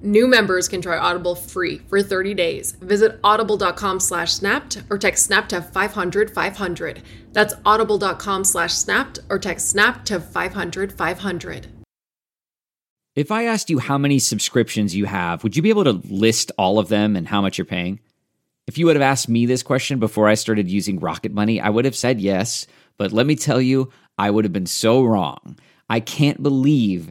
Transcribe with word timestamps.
New 0.00 0.28
members 0.28 0.68
can 0.68 0.80
try 0.80 0.96
Audible 0.96 1.34
free 1.34 1.78
for 1.88 2.02
30 2.02 2.34
days. 2.34 2.72
Visit 2.72 3.18
audible.com 3.24 3.98
slash 3.98 4.32
snapped 4.32 4.82
or 4.90 4.98
text 4.98 5.26
snap 5.26 5.48
to 5.48 5.60
500 5.60 6.30
500. 6.30 7.02
That's 7.32 7.54
audible.com 7.66 8.44
slash 8.44 8.74
snapped 8.74 9.18
or 9.28 9.38
text 9.38 9.68
snap 9.68 10.04
to 10.04 10.20
500 10.20 10.92
500. 10.92 11.66
If 13.16 13.32
I 13.32 13.46
asked 13.46 13.68
you 13.68 13.80
how 13.80 13.98
many 13.98 14.20
subscriptions 14.20 14.94
you 14.94 15.06
have, 15.06 15.42
would 15.42 15.56
you 15.56 15.62
be 15.62 15.70
able 15.70 15.84
to 15.84 16.00
list 16.08 16.52
all 16.56 16.78
of 16.78 16.88
them 16.88 17.16
and 17.16 17.26
how 17.26 17.42
much 17.42 17.58
you're 17.58 17.64
paying? 17.64 17.98
If 18.68 18.78
you 18.78 18.86
would 18.86 18.94
have 18.94 19.02
asked 19.02 19.28
me 19.28 19.46
this 19.46 19.64
question 19.64 19.98
before 19.98 20.28
I 20.28 20.34
started 20.34 20.70
using 20.70 21.00
Rocket 21.00 21.32
Money, 21.32 21.60
I 21.60 21.70
would 21.70 21.84
have 21.84 21.96
said 21.96 22.20
yes. 22.20 22.68
But 22.96 23.12
let 23.12 23.26
me 23.26 23.34
tell 23.34 23.60
you, 23.60 23.90
I 24.18 24.30
would 24.30 24.44
have 24.44 24.52
been 24.52 24.66
so 24.66 25.02
wrong. 25.02 25.58
I 25.88 25.98
can't 25.98 26.42
believe 26.42 27.10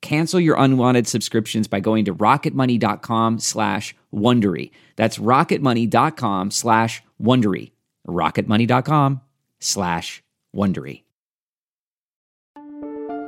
Cancel 0.00 0.40
your 0.40 0.56
unwanted 0.56 1.06
subscriptions 1.06 1.68
by 1.68 1.80
going 1.80 2.04
to 2.04 2.14
rocketmoney.com 2.14 3.38
slash 3.38 3.94
Wondery. 4.14 4.70
That's 4.96 5.18
rocketmoney.com 5.18 6.50
slash 6.50 7.02
Wondery. 7.20 7.72
rocketmoney.com 8.06 9.20
slash 9.60 10.22
Wondery. 10.54 11.02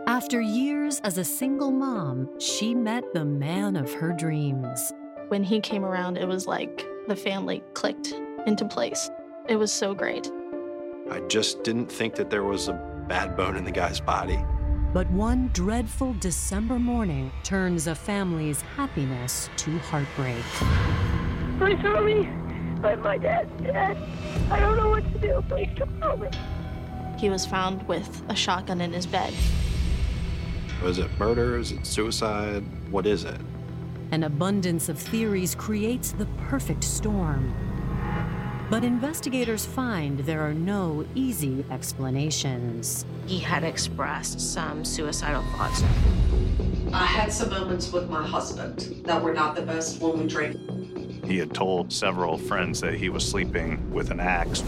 After 0.07 0.41
years 0.41 1.01
as 1.01 1.19
a 1.19 1.25
single 1.25 1.71
mom, 1.71 2.29
she 2.39 2.75
met 2.75 3.15
the 3.15 3.25
man 3.25 3.77
of 3.77 3.93
her 3.95 4.13
dreams. 4.13 4.93
When 5.29 5.43
he 5.43 5.61
came 5.61 5.85
around, 5.85 6.19
it 6.19 6.27
was 6.27 6.47
like 6.47 6.87
the 7.09 7.17
family 7.17 7.63
clicked 7.75 8.13
into 8.47 8.65
place. 8.65 9.11
It 9.49 9.57
was 9.57 9.73
so 9.73 9.95
great. 9.95 10.31
I 11.11 11.21
just 11.29 11.63
didn't 11.63 11.91
think 11.91 12.17
that 12.17 12.31
there 12.31 12.45
was 12.45 12.69
a 12.69 12.75
bad 13.09 13.37
bone 13.37 13.57
in 13.57 13.65
the 13.65 13.71
guy's 13.71 14.01
body. 14.01 14.39
But 14.93 15.09
one 15.13 15.51
dreadful 15.53 16.15
December 16.15 16.77
morning 16.81 17.31
turns 17.45 17.87
a 17.87 17.95
family's 17.95 18.61
happiness 18.63 19.49
to 19.59 19.79
heartbreak. 19.79 20.43
Please 21.59 21.79
help 21.79 22.05
me. 22.05 22.25
My, 22.81 22.97
my 22.97 23.17
dad's 23.17 23.51
dead. 23.63 23.97
I 24.51 24.59
don't 24.59 24.77
know 24.77 24.91
what 24.91 25.05
to 25.13 25.19
do. 25.21 25.45
Please 25.49 25.69
help 26.01 26.19
me. 26.19 26.29
He 27.19 27.31
was 27.31 27.47
found 27.47 27.87
with 27.87 28.21
a 28.29 28.35
shotgun 28.35 28.81
in 28.81 28.93
his 28.93 29.07
bed. 29.07 29.33
Was 30.83 30.99
it 30.99 31.09
murder? 31.21 31.57
Is 31.57 31.71
it 31.71 31.87
suicide? 31.87 32.65
What 32.91 33.07
is 33.07 33.23
it? 33.23 33.41
An 34.11 34.25
abundance 34.25 34.89
of 34.89 34.99
theories 34.99 35.55
creates 35.55 36.11
the 36.11 36.27
perfect 36.49 36.83
storm. 36.83 37.55
But 38.71 38.85
investigators 38.85 39.67
find 39.67 40.21
there 40.21 40.43
are 40.43 40.55
no 40.55 41.05
easy 41.17 41.65
explanations. 41.73 43.05
He 43.27 43.41
had 43.41 43.65
expressed 43.65 44.41
some 44.41 44.85
suicidal 44.85 45.43
thoughts. 45.57 45.83
I 46.93 47.05
had 47.05 47.33
some 47.33 47.51
moments 47.51 47.93
with 47.93 48.09
my 48.09 48.25
husband 48.25 49.03
that 49.07 49.21
were 49.21 49.35
not 49.35 49.57
the 49.57 49.63
best 49.63 50.01
when 50.01 50.21
we 50.21 50.29
drank. 50.29 50.57
He 51.25 51.37
had 51.37 51.53
told 51.53 51.93
several 51.93 52.39
friends 52.39 52.81
that 52.83 52.95
he 52.95 53.09
was 53.09 53.29
sleeping 53.29 53.91
with 53.91 54.13
an 54.13 54.21
axe. 54.21 54.63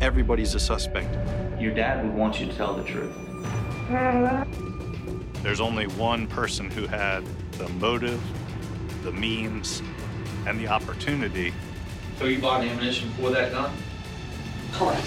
Everybody's 0.00 0.54
a 0.54 0.60
suspect. 0.60 1.14
Your 1.60 1.74
dad 1.74 2.06
would 2.06 2.14
want 2.14 2.40
you 2.40 2.46
to 2.46 2.54
tell 2.54 2.72
the 2.72 2.84
truth. 2.84 3.14
There's 5.42 5.60
only 5.60 5.88
one 5.88 6.26
person 6.26 6.70
who 6.70 6.86
had 6.86 7.22
the 7.58 7.68
motive, 7.68 8.22
the 9.02 9.12
means, 9.12 9.82
and 10.46 10.58
the 10.58 10.68
opportunity 10.68 11.52
So 12.18 12.26
you 12.26 12.40
bought 12.40 12.62
ammunition 12.62 13.10
for 13.10 13.30
that 13.30 13.52
gun? 13.52 13.72
Correct. 14.72 15.04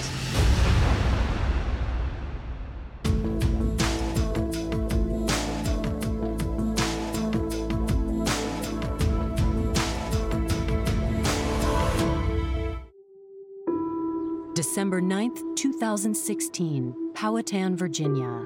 December 14.53 15.01
9th, 15.01 15.56
2016, 15.56 17.13
Powhatan, 17.13 17.75
Virginia. 17.75 18.45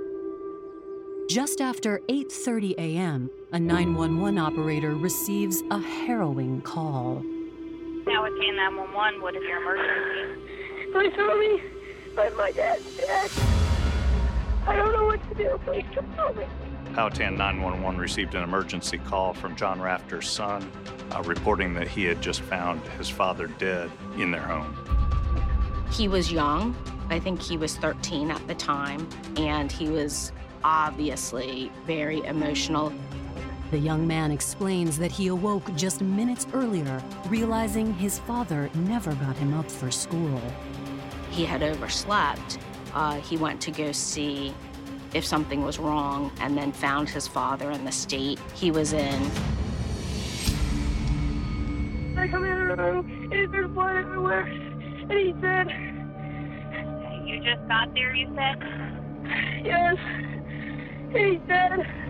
Just 1.29 1.61
after 1.61 1.99
8:30 2.09 2.73
a.m., 2.77 3.29
a 3.53 3.59
911 3.59 4.37
operator 4.37 4.93
receives 4.95 5.61
a 5.71 5.79
harrowing 5.79 6.61
call. 6.61 7.23
Powhatan 8.41 8.55
911, 8.55 9.21
what 9.21 9.35
is 9.35 9.43
your 9.43 9.61
emergency? 9.61 10.41
Please 10.91 11.13
help 11.13 11.37
me. 11.37 11.61
My, 12.15 12.29
my 12.29 12.51
dad's 12.51 12.97
dead. 12.97 13.29
I 14.65 14.75
don't 14.75 14.91
know 14.93 15.05
what 15.05 15.29
to 15.29 15.35
do. 15.35 15.59
Please 15.63 15.85
come 15.93 16.11
help 16.13 16.35
me. 16.35 16.45
Powhatan 16.95 17.37
911 17.37 17.99
received 17.99 18.33
an 18.33 18.41
emergency 18.41 18.97
call 18.97 19.35
from 19.35 19.55
John 19.55 19.79
Rafter's 19.79 20.27
son, 20.27 20.71
uh, 21.11 21.21
reporting 21.21 21.75
that 21.75 21.87
he 21.87 22.03
had 22.05 22.19
just 22.19 22.41
found 22.41 22.81
his 22.97 23.09
father 23.09 23.45
dead 23.45 23.91
in 24.17 24.31
their 24.31 24.41
home. 24.41 24.75
He 25.91 26.07
was 26.07 26.31
young. 26.31 26.75
I 27.11 27.19
think 27.19 27.39
he 27.43 27.57
was 27.57 27.77
13 27.77 28.31
at 28.31 28.47
the 28.47 28.55
time, 28.55 29.07
and 29.37 29.71
he 29.71 29.87
was 29.89 30.31
obviously 30.63 31.71
very 31.85 32.21
emotional. 32.25 32.91
The 33.71 33.79
young 33.79 34.05
man 34.05 34.31
explains 34.31 34.99
that 34.99 35.13
he 35.13 35.27
awoke 35.27 35.73
just 35.77 36.01
minutes 36.01 36.45
earlier, 36.53 37.01
realizing 37.29 37.93
his 37.93 38.19
father 38.19 38.69
never 38.75 39.15
got 39.15 39.37
him 39.37 39.53
up 39.53 39.71
for 39.71 39.89
school. 39.89 40.41
He 41.29 41.45
had 41.45 41.63
overslept. 41.63 42.59
Uh, 42.93 43.21
he 43.21 43.37
went 43.37 43.61
to 43.61 43.71
go 43.71 43.93
see 43.93 44.53
if 45.13 45.25
something 45.25 45.63
was 45.63 45.79
wrong 45.79 46.33
and 46.41 46.57
then 46.57 46.73
found 46.73 47.07
his 47.07 47.29
father 47.29 47.71
in 47.71 47.85
the 47.85 47.93
state 47.93 48.39
he 48.53 48.71
was 48.71 48.91
in. 48.91 49.31
I 52.17 52.27
come 52.27 52.43
in 52.43 52.67
the 52.67 52.75
room, 52.75 53.29
and 53.31 53.53
there's 53.53 53.71
blood 53.71 53.95
everywhere. 53.95 54.41
And 54.41 55.11
he 55.13 55.33
said, 55.39 55.69
You 57.25 57.41
just 57.41 57.65
got 57.69 57.93
there, 57.93 58.13
you 58.13 58.27
said? 58.35 58.57
yes. 59.63 59.95
And 61.13 61.15
he 61.15 61.39
said, 61.47 62.00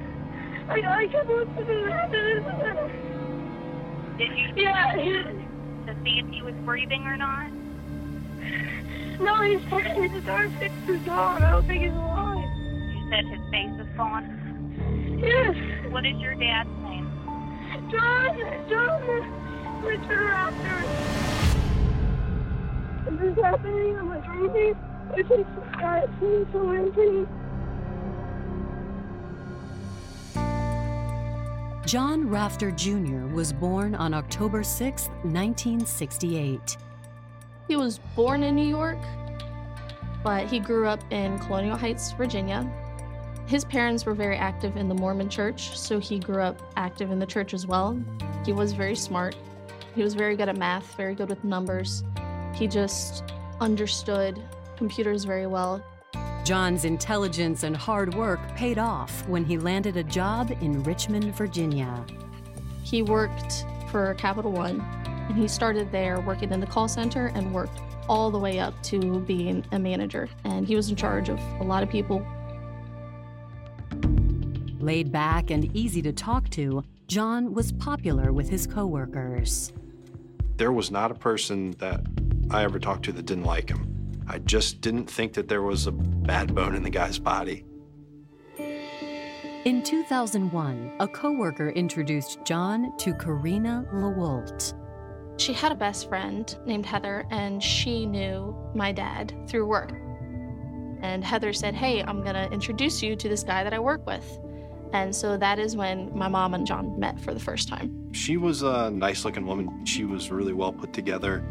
I, 0.69 0.73
I 0.73 1.07
can't 1.07 1.27
listen 1.27 1.55
to 1.55 1.85
that. 1.87 2.11
Did 4.17 4.31
you 4.37 4.53
Yeah, 4.55 4.93
to 4.95 5.95
see 6.03 6.19
if 6.19 6.27
he 6.29 6.41
was 6.41 6.53
breathing 6.65 7.03
or 7.05 7.17
not? 7.17 7.49
no, 9.19 9.41
he's 9.41 9.61
his 9.61 10.13
entire 10.13 10.49
face 10.59 10.71
is 10.87 10.99
gone. 11.01 11.41
I 11.43 11.51
don't 11.51 11.67
think 11.67 11.83
he's 11.83 11.91
alive. 11.91 12.49
You 12.93 13.09
said 13.09 13.25
his 13.25 13.41
face 13.51 13.79
is 13.79 13.87
gone. 13.97 14.37
Yes. 15.19 15.55
What 15.91 16.05
is 16.05 16.17
your 16.17 16.35
dad's 16.35 16.69
name? 16.83 17.07
John, 17.91 18.37
John, 18.69 19.01
Richard 19.83 20.29
Rafter. 20.29 20.83
Is 23.11 23.19
this 23.35 23.43
happening? 23.43 23.95
Am 23.97 24.11
I 24.11 24.19
dreaming? 24.25 24.75
I 25.11 25.23
think 25.23 25.47
uh, 25.57 25.85
I've 25.85 26.09
seen 26.19 26.47
so 26.53 26.63
many 26.65 27.27
John 31.85 32.29
Rafter 32.29 32.69
Jr. 32.69 33.25
was 33.33 33.51
born 33.51 33.95
on 33.95 34.13
October 34.13 34.63
6, 34.63 35.07
1968. 35.23 36.77
He 37.67 37.75
was 37.75 37.99
born 38.15 38.43
in 38.43 38.55
New 38.55 38.67
York, 38.67 38.99
but 40.23 40.45
he 40.45 40.59
grew 40.59 40.87
up 40.87 41.01
in 41.11 41.39
Colonial 41.39 41.75
Heights, 41.75 42.11
Virginia. 42.11 42.71
His 43.47 43.65
parents 43.65 44.05
were 44.05 44.13
very 44.13 44.37
active 44.37 44.77
in 44.77 44.89
the 44.89 44.95
Mormon 44.95 45.27
church, 45.27 45.77
so 45.77 45.99
he 45.99 46.19
grew 46.19 46.41
up 46.41 46.61
active 46.77 47.09
in 47.09 47.17
the 47.17 47.25
church 47.25 47.53
as 47.55 47.65
well. 47.65 47.99
He 48.45 48.53
was 48.53 48.73
very 48.73 48.95
smart. 48.95 49.35
He 49.95 50.03
was 50.03 50.13
very 50.13 50.35
good 50.35 50.49
at 50.49 50.57
math, 50.57 50.95
very 50.95 51.15
good 51.15 51.29
with 51.29 51.43
numbers. 51.43 52.03
He 52.53 52.67
just 52.67 53.23
understood 53.59 54.39
computers 54.77 55.23
very 55.23 55.47
well. 55.47 55.83
John's 56.51 56.83
intelligence 56.83 57.63
and 57.63 57.77
hard 57.77 58.13
work 58.13 58.41
paid 58.57 58.77
off 58.77 59.25
when 59.29 59.45
he 59.45 59.57
landed 59.57 59.95
a 59.95 60.03
job 60.03 60.51
in 60.59 60.83
Richmond, 60.83 61.33
Virginia. 61.33 62.05
He 62.83 63.01
worked 63.01 63.63
for 63.89 64.13
Capital 64.15 64.51
One, 64.51 64.81
and 65.05 65.37
he 65.37 65.47
started 65.47 65.93
there 65.93 66.19
working 66.19 66.51
in 66.51 66.59
the 66.59 66.67
call 66.67 66.89
center 66.89 67.27
and 67.27 67.53
worked 67.53 67.79
all 68.09 68.29
the 68.31 68.37
way 68.37 68.59
up 68.59 68.73
to 68.83 69.21
being 69.21 69.63
a 69.71 69.79
manager. 69.79 70.27
And 70.43 70.67
he 70.67 70.75
was 70.75 70.89
in 70.89 70.97
charge 70.97 71.29
of 71.29 71.39
a 71.61 71.63
lot 71.63 71.83
of 71.83 71.89
people. 71.89 72.21
Laid 74.81 75.09
back 75.09 75.51
and 75.51 75.73
easy 75.73 76.01
to 76.01 76.11
talk 76.11 76.49
to, 76.49 76.83
John 77.07 77.53
was 77.53 77.71
popular 77.71 78.33
with 78.33 78.49
his 78.49 78.67
coworkers. 78.67 79.71
There 80.57 80.73
was 80.73 80.91
not 80.91 81.11
a 81.11 81.15
person 81.15 81.71
that 81.79 82.01
I 82.49 82.65
ever 82.65 82.77
talked 82.77 83.05
to 83.05 83.13
that 83.13 83.25
didn't 83.25 83.45
like 83.45 83.69
him. 83.69 84.00
I 84.31 84.39
just 84.39 84.79
didn't 84.79 85.07
think 85.07 85.33
that 85.33 85.49
there 85.49 85.61
was 85.61 85.87
a 85.87 85.91
bad 85.91 86.55
bone 86.55 86.73
in 86.73 86.83
the 86.83 86.89
guy's 86.89 87.19
body. 87.19 87.65
In 89.65 89.83
2001, 89.83 90.93
a 91.01 91.07
coworker 91.09 91.71
introduced 91.71 92.39
John 92.45 92.95
to 92.99 93.13
Karina 93.13 93.85
LeWolt. 93.93 94.73
She 95.35 95.51
had 95.51 95.73
a 95.73 95.75
best 95.75 96.07
friend 96.07 96.57
named 96.65 96.85
Heather, 96.85 97.25
and 97.29 97.61
she 97.61 98.05
knew 98.05 98.55
my 98.73 98.93
dad 98.93 99.33
through 99.49 99.67
work. 99.67 99.91
And 101.01 101.25
Heather 101.25 101.51
said, 101.51 101.75
Hey, 101.75 102.01
I'm 102.01 102.23
going 102.23 102.35
to 102.35 102.49
introduce 102.53 103.03
you 103.03 103.17
to 103.17 103.27
this 103.27 103.43
guy 103.43 103.65
that 103.65 103.73
I 103.73 103.79
work 103.79 104.07
with. 104.07 104.39
And 104.93 105.13
so 105.13 105.35
that 105.35 105.59
is 105.59 105.75
when 105.75 106.17
my 106.17 106.29
mom 106.29 106.53
and 106.53 106.65
John 106.65 106.97
met 106.97 107.19
for 107.19 107.33
the 107.33 107.39
first 107.39 107.67
time. 107.67 108.13
She 108.13 108.37
was 108.37 108.61
a 108.61 108.89
nice 108.91 109.25
looking 109.25 109.45
woman. 109.45 109.85
She 109.85 110.05
was 110.05 110.31
really 110.31 110.53
well 110.53 110.71
put 110.71 110.93
together. 110.93 111.43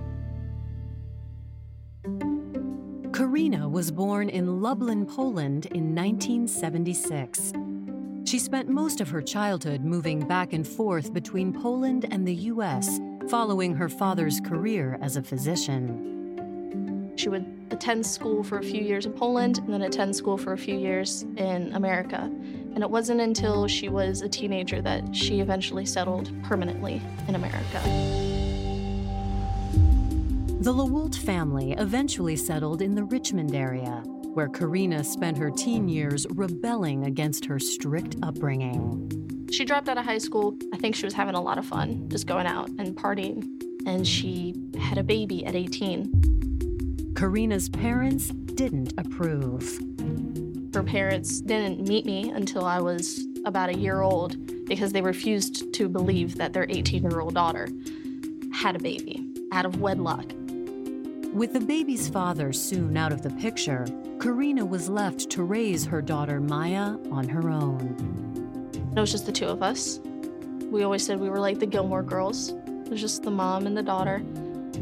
Karina 3.40 3.66
was 3.66 3.90
born 3.90 4.28
in 4.28 4.60
Lublin, 4.60 5.06
Poland 5.06 5.64
in 5.72 5.94
1976. 5.94 7.54
She 8.26 8.38
spent 8.38 8.68
most 8.68 9.00
of 9.00 9.08
her 9.08 9.22
childhood 9.22 9.80
moving 9.82 10.20
back 10.28 10.52
and 10.52 10.68
forth 10.68 11.14
between 11.14 11.50
Poland 11.50 12.04
and 12.10 12.28
the 12.28 12.34
U.S., 12.34 13.00
following 13.30 13.74
her 13.74 13.88
father's 13.88 14.40
career 14.40 14.98
as 15.00 15.16
a 15.16 15.22
physician. 15.22 17.14
She 17.16 17.30
would 17.30 17.46
attend 17.70 18.04
school 18.04 18.44
for 18.44 18.58
a 18.58 18.62
few 18.62 18.82
years 18.82 19.06
in 19.06 19.14
Poland 19.14 19.56
and 19.60 19.72
then 19.72 19.82
attend 19.82 20.14
school 20.14 20.36
for 20.36 20.52
a 20.52 20.58
few 20.58 20.76
years 20.76 21.22
in 21.38 21.72
America. 21.72 22.30
And 22.74 22.82
it 22.82 22.90
wasn't 22.90 23.22
until 23.22 23.66
she 23.68 23.88
was 23.88 24.20
a 24.20 24.28
teenager 24.28 24.82
that 24.82 25.16
she 25.16 25.40
eventually 25.40 25.86
settled 25.86 26.30
permanently 26.42 27.00
in 27.26 27.36
America. 27.36 28.29
The 30.60 30.74
LeWolt 30.74 31.14
family 31.14 31.72
eventually 31.72 32.36
settled 32.36 32.82
in 32.82 32.94
the 32.94 33.04
Richmond 33.04 33.54
area, 33.54 34.02
where 34.34 34.46
Karina 34.46 35.02
spent 35.02 35.38
her 35.38 35.50
teen 35.50 35.88
years 35.88 36.26
rebelling 36.34 37.06
against 37.06 37.46
her 37.46 37.58
strict 37.58 38.16
upbringing. 38.22 39.48
She 39.50 39.64
dropped 39.64 39.88
out 39.88 39.96
of 39.96 40.04
high 40.04 40.18
school. 40.18 40.54
I 40.74 40.76
think 40.76 40.96
she 40.96 41.06
was 41.06 41.14
having 41.14 41.34
a 41.34 41.40
lot 41.40 41.56
of 41.56 41.64
fun, 41.64 42.10
just 42.10 42.26
going 42.26 42.46
out 42.46 42.68
and 42.78 42.94
partying. 42.94 43.48
And 43.86 44.06
she 44.06 44.54
had 44.78 44.98
a 44.98 45.02
baby 45.02 45.46
at 45.46 45.54
18. 45.54 47.14
Karina's 47.16 47.70
parents 47.70 48.28
didn't 48.28 48.92
approve. 48.98 49.80
Her 50.74 50.82
parents 50.82 51.40
didn't 51.40 51.88
meet 51.88 52.04
me 52.04 52.28
until 52.28 52.66
I 52.66 52.80
was 52.80 53.26
about 53.46 53.70
a 53.70 53.78
year 53.78 54.02
old 54.02 54.66
because 54.66 54.92
they 54.92 55.00
refused 55.00 55.72
to 55.72 55.88
believe 55.88 56.36
that 56.36 56.52
their 56.52 56.66
18 56.68 57.10
year 57.10 57.20
old 57.20 57.32
daughter 57.32 57.66
had 58.52 58.76
a 58.76 58.78
baby 58.78 59.26
out 59.52 59.64
of 59.64 59.80
wedlock. 59.80 60.34
With 61.32 61.52
the 61.52 61.60
baby's 61.60 62.08
father 62.08 62.52
soon 62.52 62.96
out 62.96 63.12
of 63.12 63.22
the 63.22 63.30
picture, 63.30 63.86
Karina 64.20 64.66
was 64.66 64.88
left 64.88 65.30
to 65.30 65.44
raise 65.44 65.84
her 65.84 66.02
daughter 66.02 66.40
Maya 66.40 66.96
on 67.12 67.28
her 67.28 67.48
own. 67.48 68.68
It 68.96 69.00
was 69.00 69.12
just 69.12 69.26
the 69.26 69.32
two 69.32 69.46
of 69.46 69.62
us. 69.62 70.00
We 70.72 70.82
always 70.82 71.06
said 71.06 71.20
we 71.20 71.30
were 71.30 71.38
like 71.38 71.60
the 71.60 71.66
Gilmore 71.66 72.02
girls. 72.02 72.48
It 72.48 72.90
was 72.90 73.00
just 73.00 73.22
the 73.22 73.30
mom 73.30 73.68
and 73.68 73.76
the 73.76 73.82
daughter. 73.82 74.24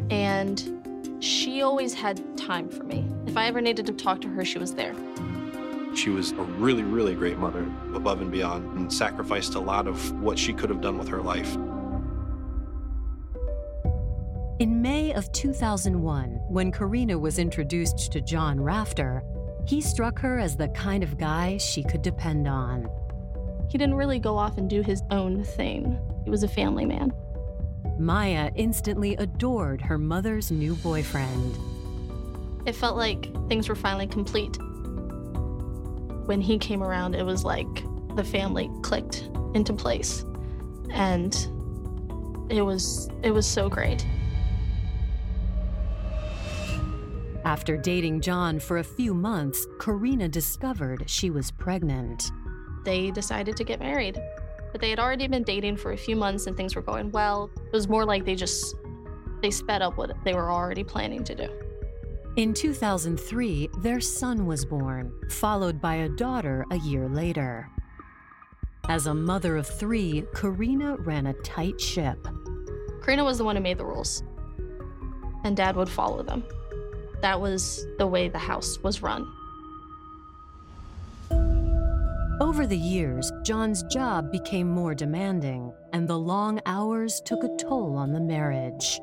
And 0.08 1.18
she 1.20 1.60
always 1.60 1.92
had 1.92 2.38
time 2.38 2.70
for 2.70 2.82
me. 2.82 3.06
If 3.26 3.36
I 3.36 3.44
ever 3.44 3.60
needed 3.60 3.84
to 3.84 3.92
talk 3.92 4.22
to 4.22 4.28
her, 4.28 4.42
she 4.42 4.58
was 4.58 4.72
there. 4.72 4.94
She 5.94 6.08
was 6.08 6.32
a 6.32 6.42
really, 6.42 6.82
really 6.82 7.14
great 7.14 7.36
mother, 7.36 7.70
above 7.94 8.22
and 8.22 8.32
beyond, 8.32 8.78
and 8.78 8.90
sacrificed 8.90 9.54
a 9.54 9.60
lot 9.60 9.86
of 9.86 10.18
what 10.22 10.38
she 10.38 10.54
could 10.54 10.70
have 10.70 10.80
done 10.80 10.96
with 10.96 11.08
her 11.08 11.20
life. 11.20 11.58
In 14.58 14.82
May 14.82 15.12
of 15.12 15.30
2001, 15.30 16.40
when 16.48 16.72
Karina 16.72 17.16
was 17.16 17.38
introduced 17.38 18.10
to 18.10 18.20
John 18.20 18.60
Rafter, 18.60 19.22
he 19.68 19.80
struck 19.80 20.18
her 20.18 20.40
as 20.40 20.56
the 20.56 20.66
kind 20.70 21.04
of 21.04 21.16
guy 21.16 21.58
she 21.58 21.84
could 21.84 22.02
depend 22.02 22.48
on. 22.48 22.88
He 23.70 23.78
didn't 23.78 23.94
really 23.94 24.18
go 24.18 24.36
off 24.36 24.58
and 24.58 24.68
do 24.68 24.82
his 24.82 25.00
own 25.12 25.44
thing, 25.44 25.96
he 26.24 26.30
was 26.30 26.42
a 26.42 26.48
family 26.48 26.84
man. 26.84 27.12
Maya 28.00 28.50
instantly 28.56 29.14
adored 29.14 29.80
her 29.80 29.96
mother's 29.96 30.50
new 30.50 30.74
boyfriend. 30.74 31.56
It 32.66 32.74
felt 32.74 32.96
like 32.96 33.32
things 33.48 33.68
were 33.68 33.76
finally 33.76 34.08
complete. 34.08 34.56
When 36.26 36.40
he 36.40 36.58
came 36.58 36.82
around, 36.82 37.14
it 37.14 37.24
was 37.24 37.44
like 37.44 37.84
the 38.16 38.24
family 38.24 38.68
clicked 38.82 39.30
into 39.54 39.72
place. 39.72 40.24
And 40.90 41.32
it 42.50 42.62
was 42.62 43.08
it 43.22 43.30
was 43.30 43.46
so 43.46 43.68
great. 43.68 44.04
After 47.48 47.78
dating 47.78 48.20
John 48.20 48.60
for 48.60 48.76
a 48.76 48.84
few 48.84 49.14
months, 49.14 49.66
Karina 49.80 50.28
discovered 50.28 51.08
she 51.08 51.30
was 51.30 51.50
pregnant. 51.50 52.30
They 52.84 53.10
decided 53.10 53.56
to 53.56 53.64
get 53.64 53.80
married. 53.80 54.20
But 54.70 54.82
they 54.82 54.90
had 54.90 55.00
already 55.00 55.26
been 55.28 55.44
dating 55.44 55.78
for 55.78 55.92
a 55.92 55.96
few 55.96 56.14
months 56.14 56.46
and 56.46 56.54
things 56.54 56.76
were 56.76 56.82
going 56.82 57.10
well. 57.10 57.50
It 57.56 57.72
was 57.72 57.88
more 57.88 58.04
like 58.04 58.26
they 58.26 58.34
just 58.34 58.76
they 59.40 59.50
sped 59.50 59.80
up 59.80 59.96
what 59.96 60.14
they 60.24 60.34
were 60.34 60.50
already 60.52 60.84
planning 60.84 61.24
to 61.24 61.34
do. 61.34 61.48
In 62.36 62.52
2003, 62.52 63.70
their 63.78 63.98
son 63.98 64.44
was 64.44 64.66
born, 64.66 65.10
followed 65.30 65.80
by 65.80 65.94
a 65.94 66.08
daughter 66.10 66.66
a 66.70 66.76
year 66.76 67.08
later. 67.08 67.70
As 68.90 69.06
a 69.06 69.14
mother 69.14 69.56
of 69.56 69.66
three, 69.66 70.22
Karina 70.34 70.96
ran 70.96 71.28
a 71.28 71.32
tight 71.32 71.80
ship. 71.80 72.28
Karina 73.02 73.24
was 73.24 73.38
the 73.38 73.44
one 73.44 73.56
who 73.56 73.62
made 73.62 73.78
the 73.78 73.86
rules, 73.86 74.22
and 75.44 75.56
dad 75.56 75.76
would 75.76 75.88
follow 75.88 76.22
them. 76.22 76.44
That 77.22 77.40
was 77.40 77.84
the 77.98 78.06
way 78.06 78.28
the 78.28 78.38
house 78.38 78.78
was 78.82 79.02
run. 79.02 79.26
Over 82.40 82.66
the 82.66 82.78
years, 82.78 83.32
John's 83.42 83.82
job 83.84 84.30
became 84.30 84.68
more 84.68 84.94
demanding, 84.94 85.72
and 85.92 86.06
the 86.06 86.18
long 86.18 86.60
hours 86.66 87.20
took 87.24 87.42
a 87.42 87.56
toll 87.56 87.96
on 87.96 88.12
the 88.12 88.20
marriage. 88.20 89.00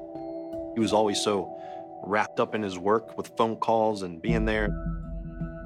He 0.74 0.80
was 0.80 0.94
always 0.94 1.22
so 1.22 1.54
wrapped 2.04 2.40
up 2.40 2.56
in 2.56 2.64
his 2.64 2.80
work 2.80 3.18
with 3.18 3.36
phone 3.38 3.58
calls 3.58 4.04
and 4.04 4.22
being 4.22 4.46
there. 4.46 4.70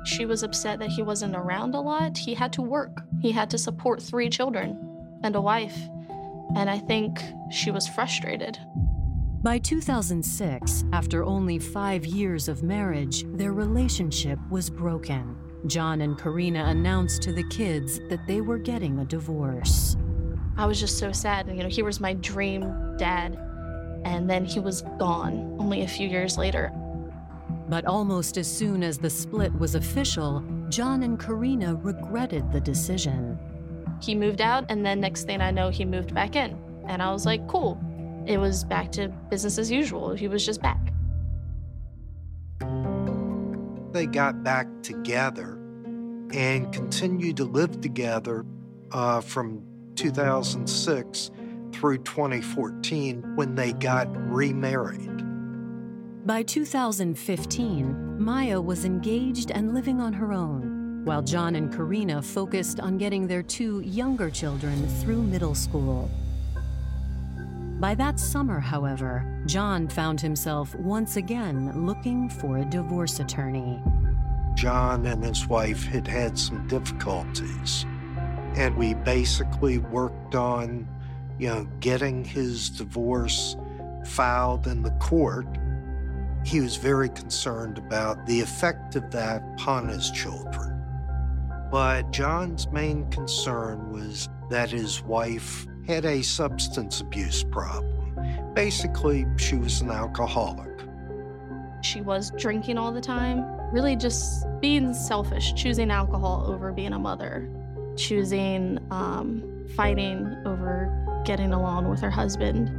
She 0.06 0.26
was 0.26 0.42
upset 0.42 0.80
that 0.80 0.90
he 0.90 1.04
wasn't 1.04 1.36
around 1.36 1.76
a 1.76 1.80
lot. 1.80 2.18
He 2.18 2.34
had 2.34 2.54
to 2.54 2.64
work, 2.64 3.02
he 3.22 3.32
had 3.32 3.52
to 3.52 3.58
support 3.58 4.02
three 4.02 4.30
children 4.30 4.78
and 5.24 5.36
a 5.36 5.42
wife. 5.42 5.78
And 6.56 6.70
I 6.70 6.80
think 6.80 7.22
she 7.52 7.70
was 7.70 7.88
frustrated. 7.88 8.58
By 9.42 9.58
2006, 9.58 10.84
after 10.92 11.24
only 11.24 11.60
five 11.60 12.06
years 12.06 12.50
of 12.50 12.62
marriage, 12.62 13.24
their 13.38 13.54
relationship 13.54 14.38
was 14.50 14.70
broken. 14.70 15.38
John 15.66 16.02
and 16.02 16.20
Karina 16.20 16.66
announced 16.66 17.22
to 17.22 17.32
the 17.32 17.48
kids 17.48 18.02
that 18.10 18.28
they 18.28 18.42
were 18.42 18.58
getting 18.58 19.00
a 19.00 19.06
divorce. 19.06 19.96
I 20.58 20.66
was 20.66 20.78
just 20.78 20.98
so 20.98 21.14
sad. 21.14 21.48
You 21.48 21.64
know, 21.64 21.70
he 21.70 21.84
was 21.84 22.02
my 22.02 22.16
dream 22.16 22.98
dad, 22.98 23.40
and 24.04 24.30
then 24.30 24.44
he 24.44 24.60
was 24.60 24.82
gone 24.98 25.56
only 25.58 25.84
a 25.84 25.88
few 25.88 26.10
years 26.10 26.38
later. 26.38 26.70
But 27.70 27.86
almost 27.86 28.38
as 28.38 28.54
soon 28.54 28.84
as 28.84 28.98
the 28.98 29.10
split 29.10 29.58
was 29.58 29.76
official, 29.76 30.44
John 30.68 31.02
and 31.04 31.18
Karina 31.18 31.76
regretted 31.76 32.52
the 32.52 32.60
decision. 32.60 33.40
He 34.02 34.16
moved 34.16 34.42
out, 34.42 34.66
and 34.68 34.86
then 34.86 35.00
next 35.00 35.24
thing 35.24 35.40
I 35.40 35.52
know, 35.52 35.70
he 35.70 35.86
moved 35.86 36.14
back 36.14 36.36
in. 36.36 36.62
And 36.90 37.02
I 37.02 37.14
was 37.14 37.26
like, 37.26 37.48
cool. 37.48 37.82
It 38.30 38.38
was 38.40 38.64
back 38.64 38.92
to 38.92 39.08
business 39.08 39.58
as 39.58 39.72
usual. 39.72 40.14
He 40.14 40.28
was 40.28 40.46
just 40.46 40.62
back. 40.62 40.94
They 43.92 44.06
got 44.06 44.44
back 44.44 44.68
together 44.84 45.54
and 46.32 46.72
continued 46.72 47.38
to 47.38 47.46
live 47.46 47.82
together 47.82 48.46
uh, 48.92 49.22
from 49.22 49.64
2006 49.96 51.32
through 51.74 51.98
2014 51.98 53.36
when 53.36 53.56
they 53.56 53.74
got 53.74 54.08
remarried. 54.32 55.24
By 56.28 56.44
2015, 56.44 58.24
Maya 58.24 58.62
was 58.62 58.86
engaged 58.86 59.50
and 59.50 59.74
living 59.74 60.00
on 60.00 60.14
her 60.14 60.34
own, 60.34 61.02
while 61.04 61.24
John 61.24 61.56
and 61.56 61.74
Karina 61.74 62.22
focused 62.22 62.80
on 62.80 63.00
getting 63.00 63.26
their 63.26 63.42
two 63.42 63.80
younger 63.80 64.30
children 64.30 64.88
through 65.02 65.24
middle 65.24 65.56
school. 65.56 66.12
By 67.80 67.96
that 67.96 68.20
summer, 68.20 68.60
however, 68.60 69.26
John 69.46 69.88
found 69.88 70.20
himself 70.20 70.76
once 70.76 71.16
again 71.16 71.86
looking 71.86 72.28
for 72.28 72.58
a 72.58 72.66
divorce 72.66 73.22
attorney. 73.22 73.82
John 74.56 75.06
and 75.06 75.24
his 75.24 75.48
wife 75.48 75.86
had 75.86 76.06
had 76.06 76.38
some 76.38 76.68
difficulties, 76.68 77.86
and 78.58 78.76
we 78.76 78.96
basically 78.96 79.78
worked 79.78 80.36
on, 80.36 80.90
you 81.38 81.48
know, 81.48 81.66
getting 81.80 82.26
his 82.26 82.70
divorce 82.70 83.56
filed 84.06 84.68
in 84.68 84.82
the 84.82 84.92
court. 85.00 85.48
He 86.44 86.60
was 86.60 86.76
very 86.76 87.08
concerned 87.08 87.78
about 87.78 88.26
the 88.26 88.42
effect 88.42 88.98
of 88.98 89.10
that 89.12 89.42
upon 89.54 89.88
his 89.88 90.12
children. 90.12 90.84
But 91.72 92.12
John's 92.12 92.68
main 92.74 93.10
concern 93.10 93.94
was 93.94 94.28
that 94.50 94.70
his 94.70 95.02
wife 95.02 95.66
had 95.90 96.06
a 96.06 96.22
substance 96.22 97.02
abuse 97.02 97.44
problem. 97.44 98.54
Basically, 98.54 99.26
she 99.38 99.56
was 99.56 99.82
an 99.82 99.90
alcoholic. 99.90 100.70
She 101.82 102.02
was 102.02 102.32
drinking 102.38 102.78
all 102.78 102.92
the 102.92 103.02
time, 103.02 103.44
really 103.74 103.96
just 103.96 104.46
being 104.62 104.94
selfish, 104.94 105.54
choosing 105.56 105.90
alcohol 105.90 106.46
over 106.48 106.72
being 106.72 106.94
a 106.94 107.00
mother, 107.00 107.50
choosing 107.98 108.78
um, 108.92 109.66
fighting 109.76 110.40
over 110.46 111.24
getting 111.26 111.54
along 111.54 111.90
with 111.90 112.00
her 112.02 112.12
husband. 112.12 112.70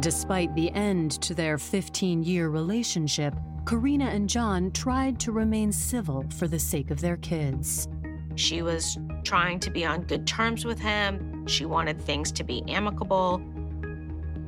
Despite 0.00 0.54
the 0.54 0.70
end 0.72 1.20
to 1.22 1.34
their 1.34 1.58
15 1.58 2.22
year 2.22 2.50
relationship, 2.50 3.34
Karina 3.66 4.06
and 4.06 4.28
John 4.28 4.70
tried 4.70 5.18
to 5.20 5.32
remain 5.32 5.72
civil 5.72 6.24
for 6.30 6.46
the 6.46 6.58
sake 6.58 6.92
of 6.92 7.00
their 7.00 7.16
kids. 7.16 7.88
She 8.36 8.62
was 8.62 8.96
trying 9.24 9.60
to 9.60 9.70
be 9.70 9.84
on 9.84 10.02
good 10.02 10.26
terms 10.26 10.64
with 10.64 10.78
him. 10.78 11.46
She 11.46 11.64
wanted 11.64 12.00
things 12.00 12.32
to 12.32 12.44
be 12.44 12.62
amicable. 12.68 13.38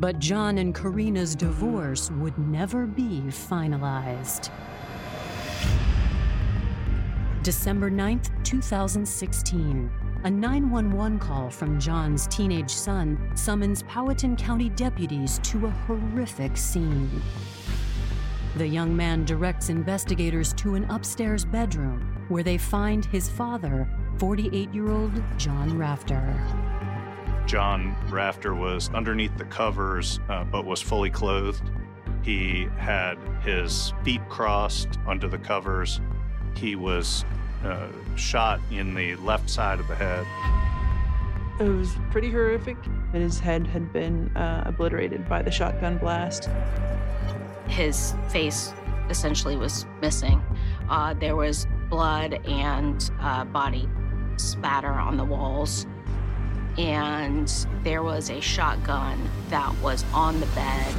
But 0.00 0.18
John 0.18 0.58
and 0.58 0.74
Karina's 0.74 1.34
divorce 1.34 2.10
would 2.12 2.36
never 2.38 2.86
be 2.86 3.22
finalized. 3.28 4.50
December 7.42 7.90
9th, 7.90 8.30
2016. 8.44 9.90
A 10.24 10.30
911 10.30 11.18
call 11.18 11.50
from 11.50 11.80
John's 11.80 12.28
teenage 12.28 12.70
son 12.70 13.32
summons 13.34 13.82
Powhatan 13.84 14.36
County 14.36 14.68
deputies 14.68 15.40
to 15.42 15.66
a 15.66 15.70
horrific 15.70 16.56
scene. 16.56 17.10
The 18.56 18.66
young 18.66 18.94
man 18.94 19.24
directs 19.24 19.70
investigators 19.70 20.52
to 20.54 20.76
an 20.76 20.84
upstairs 20.84 21.44
bedroom 21.44 22.24
where 22.28 22.42
they 22.42 22.58
find 22.58 23.04
his 23.06 23.28
father, 23.28 23.88
48 24.18 24.72
year 24.72 24.90
old 24.90 25.12
John 25.38 25.76
Rafter. 25.78 26.22
John 27.46 27.96
Rafter 28.08 28.54
was 28.54 28.88
underneath 28.94 29.36
the 29.36 29.44
covers, 29.44 30.20
uh, 30.28 30.44
but 30.44 30.64
was 30.64 30.80
fully 30.80 31.10
clothed. 31.10 31.70
He 32.22 32.68
had 32.76 33.18
his 33.42 33.92
feet 34.04 34.26
crossed 34.28 34.98
under 35.06 35.28
the 35.28 35.38
covers. 35.38 36.00
He 36.56 36.76
was 36.76 37.24
uh, 37.64 37.88
shot 38.16 38.60
in 38.70 38.94
the 38.94 39.16
left 39.16 39.50
side 39.50 39.80
of 39.80 39.88
the 39.88 39.96
head. 39.96 40.26
It 41.60 41.68
was 41.68 41.94
pretty 42.10 42.30
horrific. 42.30 42.76
His 43.12 43.38
head 43.38 43.66
had 43.66 43.92
been 43.92 44.34
uh, 44.36 44.64
obliterated 44.66 45.28
by 45.28 45.42
the 45.42 45.50
shotgun 45.50 45.98
blast. 45.98 46.48
His 47.68 48.14
face 48.28 48.72
essentially 49.10 49.56
was 49.56 49.84
missing. 50.00 50.42
Uh, 50.88 51.14
there 51.14 51.36
was 51.36 51.66
blood 51.90 52.40
and 52.46 53.10
uh, 53.20 53.44
body 53.44 53.88
spatter 54.36 54.92
on 54.92 55.16
the 55.16 55.24
walls. 55.24 55.86
And 56.78 57.52
there 57.82 58.02
was 58.02 58.30
a 58.30 58.40
shotgun 58.40 59.18
that 59.50 59.74
was 59.82 60.04
on 60.14 60.40
the 60.40 60.46
bed. 60.46 60.94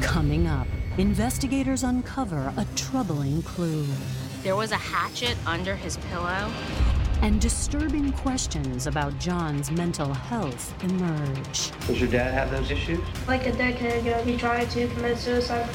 Coming 0.00 0.46
up, 0.46 0.66
investigators 0.96 1.82
uncover 1.82 2.52
a 2.56 2.66
troubling 2.74 3.42
clue. 3.42 3.86
There 4.42 4.56
was 4.56 4.72
a 4.72 4.76
hatchet 4.76 5.36
under 5.46 5.76
his 5.76 5.96
pillow. 6.10 6.50
And 7.20 7.40
disturbing 7.40 8.12
questions 8.12 8.86
about 8.86 9.18
John's 9.18 9.72
mental 9.72 10.14
health 10.14 10.72
emerge. 10.84 11.72
Does 11.86 12.00
your 12.00 12.08
dad 12.08 12.32
have 12.32 12.50
those 12.50 12.70
issues? 12.70 13.00
Like 13.26 13.46
a 13.46 13.52
decade 13.52 14.06
ago, 14.06 14.22
he 14.22 14.36
tried 14.36 14.70
to 14.70 14.86
commit 14.88 15.18
suicide. 15.18 15.68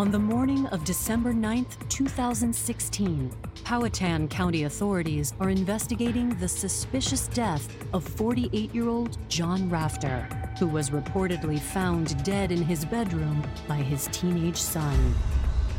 On 0.00 0.10
the 0.10 0.18
morning 0.18 0.64
of 0.68 0.82
December 0.84 1.34
9th, 1.34 1.86
2016, 1.90 3.30
Powhatan 3.64 4.28
County 4.28 4.64
authorities 4.64 5.34
are 5.38 5.50
investigating 5.50 6.30
the 6.36 6.48
suspicious 6.48 7.28
death 7.28 7.68
of 7.92 8.02
48 8.02 8.74
year 8.74 8.88
old 8.88 9.18
John 9.28 9.68
Rafter, 9.68 10.26
who 10.58 10.68
was 10.68 10.88
reportedly 10.88 11.60
found 11.60 12.24
dead 12.24 12.50
in 12.50 12.62
his 12.62 12.86
bedroom 12.86 13.44
by 13.68 13.76
his 13.76 14.08
teenage 14.10 14.56
son. 14.56 15.14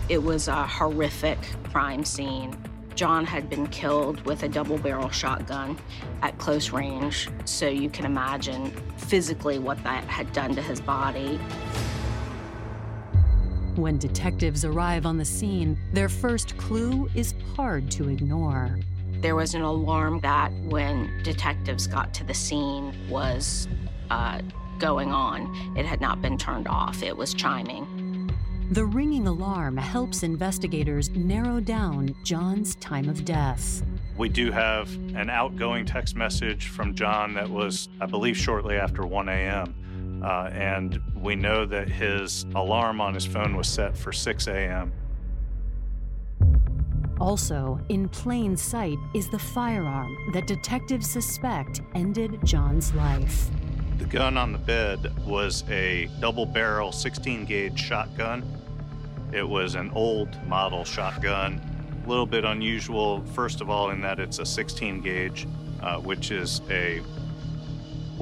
It 0.07 0.21
was 0.21 0.47
a 0.47 0.67
horrific 0.67 1.39
crime 1.71 2.05
scene. 2.05 2.55
John 2.93 3.25
had 3.25 3.49
been 3.49 3.65
killed 3.69 4.23
with 4.27 4.43
a 4.43 4.47
double 4.47 4.77
barrel 4.77 5.09
shotgun 5.09 5.79
at 6.21 6.37
close 6.37 6.69
range, 6.69 7.27
so 7.45 7.67
you 7.67 7.89
can 7.89 8.05
imagine 8.05 8.69
physically 8.97 9.57
what 9.57 9.83
that 9.83 10.03
had 10.03 10.31
done 10.31 10.53
to 10.53 10.61
his 10.61 10.79
body. 10.79 11.39
When 13.81 13.97
detectives 13.97 14.63
arrive 14.63 15.07
on 15.07 15.17
the 15.17 15.25
scene, 15.25 15.75
their 15.91 16.07
first 16.07 16.55
clue 16.55 17.09
is 17.15 17.33
hard 17.55 17.89
to 17.93 18.09
ignore. 18.09 18.77
There 19.21 19.35
was 19.35 19.55
an 19.55 19.63
alarm 19.63 20.19
that, 20.19 20.53
when 20.65 21.23
detectives 21.23 21.87
got 21.87 22.13
to 22.13 22.23
the 22.23 22.33
scene, 22.35 22.93
was 23.09 23.67
uh, 24.11 24.43
going 24.77 25.11
on. 25.11 25.73
It 25.75 25.87
had 25.87 25.99
not 25.99 26.21
been 26.21 26.37
turned 26.37 26.67
off, 26.67 27.01
it 27.01 27.17
was 27.17 27.33
chiming. 27.33 28.29
The 28.69 28.85
ringing 28.85 29.25
alarm 29.25 29.77
helps 29.77 30.21
investigators 30.21 31.09
narrow 31.09 31.59
down 31.59 32.15
John's 32.23 32.75
time 32.75 33.09
of 33.09 33.25
death. 33.25 33.81
We 34.15 34.29
do 34.29 34.51
have 34.51 34.93
an 35.15 35.31
outgoing 35.31 35.87
text 35.87 36.15
message 36.15 36.67
from 36.67 36.93
John 36.93 37.33
that 37.33 37.49
was, 37.49 37.89
I 37.99 38.05
believe, 38.05 38.37
shortly 38.37 38.75
after 38.75 39.07
1 39.07 39.27
a.m. 39.27 39.73
Uh, 40.21 40.49
and 40.53 41.01
we 41.15 41.35
know 41.35 41.65
that 41.65 41.89
his 41.89 42.45
alarm 42.55 43.01
on 43.01 43.13
his 43.13 43.25
phone 43.25 43.55
was 43.55 43.67
set 43.67 43.97
for 43.97 44.11
6 44.11 44.47
a.m. 44.47 44.91
Also, 47.19 47.79
in 47.89 48.09
plain 48.09 48.57
sight 48.57 48.97
is 49.13 49.29
the 49.29 49.37
firearm 49.37 50.15
that 50.33 50.47
detectives 50.47 51.09
suspect 51.09 51.81
ended 51.93 52.39
John's 52.43 52.93
life. 52.95 53.49
The 53.99 54.05
gun 54.05 54.37
on 54.37 54.51
the 54.51 54.57
bed 54.57 55.15
was 55.23 55.63
a 55.69 56.09
double 56.19 56.47
barrel 56.47 56.91
16 56.91 57.45
gauge 57.45 57.79
shotgun. 57.79 58.43
It 59.31 59.47
was 59.47 59.75
an 59.75 59.91
old 59.91 60.35
model 60.47 60.83
shotgun, 60.83 61.61
a 62.03 62.09
little 62.09 62.25
bit 62.25 62.43
unusual, 62.43 63.23
first 63.33 63.61
of 63.61 63.69
all, 63.69 63.91
in 63.91 64.01
that 64.01 64.19
it's 64.19 64.39
a 64.39 64.45
16 64.45 65.01
gauge, 65.01 65.47
uh, 65.83 65.97
which 65.97 66.31
is 66.31 66.61
a 66.71 67.01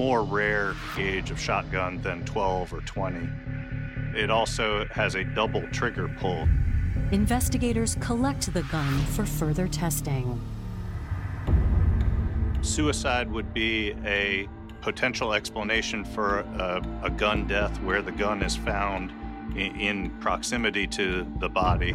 more 0.00 0.24
rare 0.24 0.74
gauge 0.96 1.30
of 1.30 1.38
shotgun 1.38 2.00
than 2.00 2.24
12 2.24 2.72
or 2.72 2.80
20. 2.80 3.28
It 4.16 4.30
also 4.30 4.86
has 4.86 5.14
a 5.14 5.24
double 5.24 5.60
trigger 5.72 6.08
pull. 6.18 6.48
Investigators 7.12 7.98
collect 8.00 8.50
the 8.54 8.62
gun 8.62 8.98
for 9.00 9.26
further 9.26 9.68
testing. 9.68 10.40
Suicide 12.62 13.30
would 13.30 13.52
be 13.52 13.94
a 14.06 14.48
potential 14.80 15.34
explanation 15.34 16.02
for 16.02 16.38
a, 16.38 16.82
a 17.02 17.10
gun 17.10 17.46
death 17.46 17.78
where 17.82 18.00
the 18.00 18.12
gun 18.12 18.42
is 18.42 18.56
found 18.56 19.10
in, 19.54 19.78
in 19.78 20.10
proximity 20.18 20.86
to 20.86 21.30
the 21.40 21.48
body. 21.50 21.92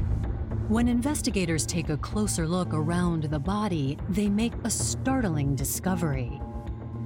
When 0.68 0.88
investigators 0.88 1.66
take 1.66 1.90
a 1.90 1.98
closer 1.98 2.48
look 2.48 2.72
around 2.72 3.24
the 3.24 3.40
body, 3.40 3.98
they 4.10 4.30
make 4.30 4.54
a 4.64 4.70
startling 4.70 5.56
discovery. 5.56 6.40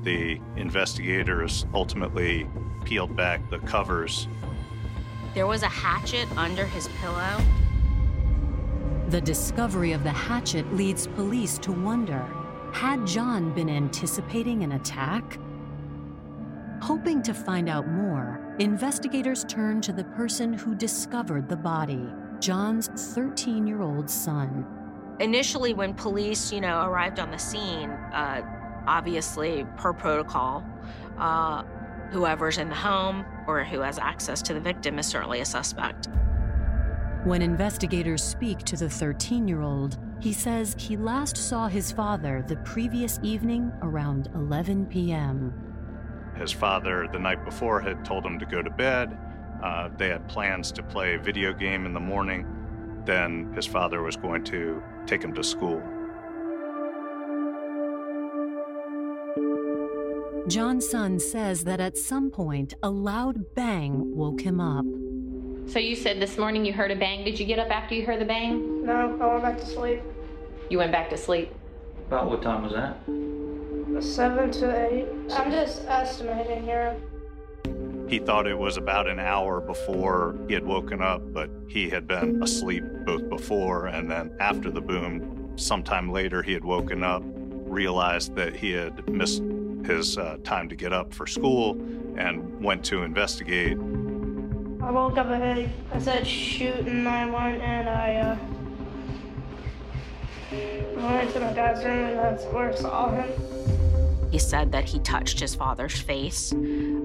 The 0.10 0.42
investigators 0.56 1.68
ultimately 1.72 2.50
peeled 2.84 3.16
back 3.16 3.48
the 3.52 3.60
covers. 3.60 4.28
There 5.36 5.46
was 5.46 5.62
a 5.62 5.68
hatchet 5.68 6.28
under 6.36 6.66
his 6.66 6.88
pillow. 7.00 7.40
The 9.10 9.22
discovery 9.22 9.92
of 9.92 10.04
the 10.04 10.10
hatchet 10.10 10.74
leads 10.74 11.06
police 11.06 11.60
to 11.60 11.72
wonder 11.72 12.26
had 12.72 13.06
John 13.06 13.54
been 13.54 13.70
anticipating 13.70 14.64
an 14.64 14.72
attack? 14.72 15.38
Hoping 16.82 17.22
to 17.22 17.34
find 17.36 17.70
out 17.70 17.88
more, 17.88 18.56
investigators 18.58 19.46
turn 19.48 19.80
to 19.82 19.94
the 19.94 20.06
person 20.06 20.54
who 20.54 20.74
discovered 20.74 21.48
the 21.48 21.56
body, 21.56 22.10
John's 22.40 22.88
13 23.14 23.68
year 23.68 23.84
old 23.84 24.10
son. 24.10 24.66
Initially, 25.20 25.76
when 25.76 25.94
police, 25.94 26.52
you 26.52 26.62
know, 26.62 26.84
arrived 26.84 27.20
on 27.20 27.30
the 27.30 27.38
scene, 27.38 27.92
uh, 27.92 28.42
obviously, 28.88 29.66
per 29.78 29.94
protocol, 29.94 30.64
uh, 31.18 31.64
whoever's 32.12 32.58
in 32.58 32.70
the 32.70 32.76
home 32.76 33.26
or 33.48 33.64
who 33.64 33.82
has 33.82 34.00
access 34.00 34.42
to 34.44 34.54
the 34.54 34.60
victim 34.60 35.00
is 35.00 35.06
certainly 35.06 35.42
a 35.42 35.46
suspect. 35.46 36.08
When 37.26 37.42
investigators 37.42 38.24
speak 38.24 38.60
to 38.60 38.78
the 38.78 38.90
13 38.90 39.48
year 39.48 39.62
old, 39.62 39.98
he 40.20 40.34
says 40.34 40.76
he 40.78 40.98
last 40.98 41.38
saw 41.38 41.68
his 41.68 41.92
father 41.92 42.44
the 42.48 42.56
previous 42.58 43.20
evening 43.24 43.72
around 43.82 44.30
11 44.36 44.86
p.m. 44.88 45.54
His 46.36 46.52
father, 46.52 47.08
the 47.12 47.20
night 47.20 47.44
before, 47.44 47.82
had 47.82 48.06
told 48.06 48.26
him 48.26 48.40
to 48.40 48.46
go 48.46 48.62
to 48.62 48.70
bed. 48.70 49.18
Uh, 49.62 49.90
they 49.98 50.08
had 50.08 50.28
plans 50.30 50.72
to 50.72 50.84
play 50.84 51.16
a 51.16 51.20
video 51.20 51.52
game 51.52 51.86
in 51.86 51.94
the 51.94 52.00
morning. 52.00 52.46
Then 53.06 53.52
his 53.54 53.66
father 53.66 54.02
was 54.02 54.16
going 54.16 54.46
to 54.46 54.82
take 55.06 55.22
him 55.22 55.34
to 55.34 55.44
school. 55.44 55.82
John's 60.50 60.90
son 60.90 61.20
says 61.20 61.64
that 61.66 61.80
at 61.80 61.96
some 61.96 62.32
point 62.32 62.74
a 62.82 62.90
loud 62.90 63.54
bang 63.54 64.16
woke 64.16 64.42
him 64.42 64.60
up. 64.60 64.84
So 65.72 65.78
you 65.78 65.96
said 65.96 66.20
this 66.20 66.40
morning 66.40 66.66
you 66.66 66.74
heard 66.74 66.90
a 66.90 66.96
bang. 66.96 67.24
Did 67.24 67.40
you 67.40 67.46
get 67.46 67.60
up 67.60 67.70
after 67.70 67.94
you 67.94 68.04
heard 68.04 68.20
the 68.20 68.26
bang? 68.26 68.84
No, 68.84 69.16
I 69.22 69.28
went 69.28 69.44
back 69.44 69.60
to 69.60 69.66
sleep. 69.68 70.02
You 70.72 70.80
went 70.80 70.92
back 70.92 71.12
to 71.12 71.18
sleep. 71.18 71.54
About 72.08 72.32
what 72.32 72.42
time 72.42 72.64
was 72.64 72.74
that? 72.74 72.98
Seven 74.04 74.50
to 74.54 74.92
eight. 74.92 75.06
I'm 75.34 75.52
just 75.52 75.86
estimating 75.86 76.64
here. 76.64 76.98
He 78.08 78.18
thought 78.18 78.48
it 78.48 78.58
was 78.58 78.78
about 78.78 79.08
an 79.08 79.20
hour 79.20 79.62
before 79.62 80.36
he 80.48 80.56
had 80.56 80.66
woken 80.66 81.00
up, 81.00 81.22
but 81.32 81.52
he 81.68 81.92
had 81.92 82.08
been 82.08 82.42
asleep 82.42 82.84
both 83.06 83.30
before 83.30 83.86
and 83.86 84.10
then 84.10 84.36
after 84.40 84.72
the 84.72 84.82
boom. 84.82 85.54
Sometime 85.58 86.12
later, 86.12 86.42
he 86.42 86.54
had 86.54 86.66
woken 86.66 87.04
up, 87.04 87.22
realized 87.24 88.34
that 88.36 88.56
he 88.56 88.72
had 88.72 89.08
missed 89.08 89.44
his 89.90 90.18
uh, 90.18 90.38
time 90.44 90.70
to 90.70 90.76
get 90.76 90.94
up 90.94 91.14
for 91.14 91.26
school, 91.28 91.72
and 92.18 92.64
went 92.64 92.86
to 92.86 93.04
investigate. 93.04 93.78
I 94.82 94.92
woke 94.92 95.18
up 95.18 95.28
and 95.28 95.70
I 95.94 96.00
said 96.00 96.26
shoot, 96.26 96.88
and 96.88 97.08
I 97.08 97.26
went 97.26 97.62
and 97.62 97.90
I 97.90 98.16
uh, 98.16 98.38
went 100.96 101.32
to 101.34 101.40
my 101.40 101.54
dad's 101.54 101.84
room, 101.84 102.06
and 102.06 102.20
that's 102.20 102.46
where 102.46 102.70
I 102.70 102.76
saw 102.76 103.12
him. 103.12 103.30
He 104.32 104.38
said 104.38 104.72
that 104.72 104.86
he 104.86 105.00
touched 105.00 105.40
his 105.40 105.56
father's 105.56 106.00
face 106.00 106.54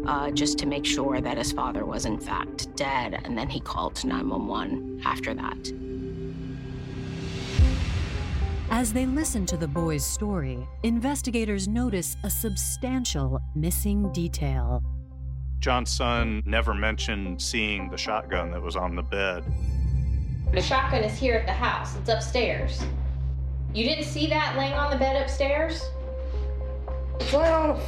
uh, 0.07 0.31
just 0.31 0.59
to 0.59 0.67
make 0.67 0.85
sure 0.85 1.23
that 1.23 1.39
his 1.39 1.53
father 1.53 1.87
was, 1.87 2.05
in 2.05 2.19
fact, 2.19 2.75
dead, 2.77 3.21
and 3.25 3.37
then 3.37 3.49
he 3.49 3.61
called 3.61 4.05
911 4.05 5.01
after 5.05 5.33
that. 5.33 5.84
As 8.77 8.93
they 8.93 9.07
listen 9.07 9.47
to 9.47 9.57
the 9.57 9.69
boy's 9.69 10.05
story, 10.05 10.67
investigators 10.83 11.69
notice 11.69 12.17
a 12.25 12.29
substantial 12.29 13.41
missing 13.55 14.11
detail. 14.13 14.83
John's 15.61 15.93
son 15.93 16.43
never 16.45 16.75
mentioned 16.75 17.41
seeing 17.41 17.89
the 17.89 17.97
shotgun 17.97 18.51
that 18.51 18.61
was 18.61 18.75
on 18.75 18.97
the 18.97 19.03
bed. 19.03 19.45
The 20.53 20.61
shotgun 20.61 21.05
is 21.05 21.17
here 21.17 21.37
at 21.37 21.47
the 21.47 21.53
house. 21.53 21.95
It's 21.95 22.09
upstairs. 22.09 22.85
You 23.73 23.85
didn't 23.85 24.07
see 24.07 24.27
that 24.27 24.57
laying 24.59 24.73
on 24.73 24.91
the 24.91 24.99
bed 24.99 25.23
upstairs? 25.23 25.81
It's 27.21 27.33
laying 27.33 27.55
on 27.55 27.77
the, 27.77 27.83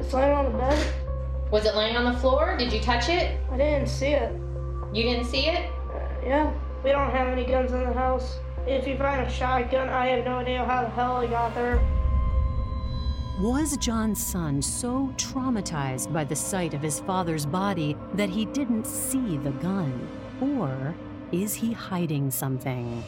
it's 0.00 0.12
laying 0.12 0.32
on 0.32 0.46
the 0.46 0.58
bed. 0.58 0.92
Was 1.52 1.66
it 1.66 1.76
laying 1.76 1.96
on 1.96 2.12
the 2.12 2.18
floor? 2.18 2.56
Did 2.58 2.72
you 2.72 2.80
touch 2.80 3.08
it? 3.08 3.38
I 3.52 3.58
didn't 3.58 3.86
see 3.86 4.06
it. 4.06 4.32
You 4.92 5.04
didn't 5.04 5.26
see 5.26 5.46
it? 5.46 5.70
Uh, 5.94 6.00
yeah, 6.24 6.52
we 6.82 6.90
don't 6.90 7.12
have 7.12 7.28
any 7.28 7.44
guns 7.44 7.70
in 7.70 7.78
the 7.78 7.92
house. 7.92 8.40
If 8.66 8.88
you 8.88 8.98
find 8.98 9.24
a 9.24 9.30
shotgun, 9.30 9.88
I 9.88 10.06
have 10.08 10.24
no 10.24 10.38
idea 10.38 10.64
how 10.64 10.82
the 10.82 10.90
hell 10.90 11.20
he 11.20 11.28
got 11.28 11.54
there. 11.54 11.80
Was 13.38 13.76
John's 13.76 14.24
son 14.24 14.60
so 14.60 15.12
traumatized 15.16 16.12
by 16.12 16.24
the 16.24 16.34
sight 16.34 16.74
of 16.74 16.82
his 16.82 16.98
father's 16.98 17.46
body 17.46 17.96
that 18.14 18.28
he 18.28 18.44
didn't 18.46 18.84
see 18.84 19.36
the 19.36 19.52
gun? 19.52 20.08
Or 20.40 20.96
is 21.30 21.54
he 21.54 21.72
hiding 21.72 22.28
something? 22.32 23.04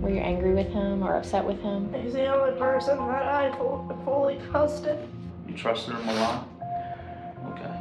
Were 0.00 0.08
you 0.08 0.20
angry 0.20 0.54
with 0.54 0.68
him 0.68 1.02
or 1.02 1.16
upset 1.16 1.44
with 1.44 1.60
him? 1.60 1.92
He's 1.92 2.14
the 2.14 2.26
only 2.26 2.58
person 2.58 2.96
that 2.96 3.22
I 3.22 3.54
fully 4.04 4.40
trusted. 4.50 4.98
You 5.46 5.54
trusted 5.54 5.94
him 5.94 6.08
a 6.08 6.14
lot? 6.14 6.48
Okay. 7.50 7.80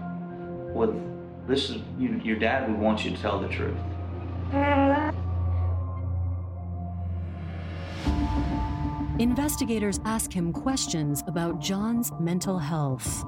Well, 0.73 1.01
this 1.47 1.69
is, 1.69 1.77
you, 1.97 2.19
your 2.25 2.39
dad 2.39 2.69
would 2.69 2.77
want 2.77 3.05
you 3.05 3.11
to 3.11 3.17
tell 3.21 3.39
the 3.39 3.47
truth. 3.47 3.77
Uh, 4.51 5.11
Investigators 9.19 10.01
ask 10.03 10.33
him 10.33 10.51
questions 10.51 11.23
about 11.25 11.61
John's 11.61 12.11
mental 12.19 12.59
health. 12.59 13.23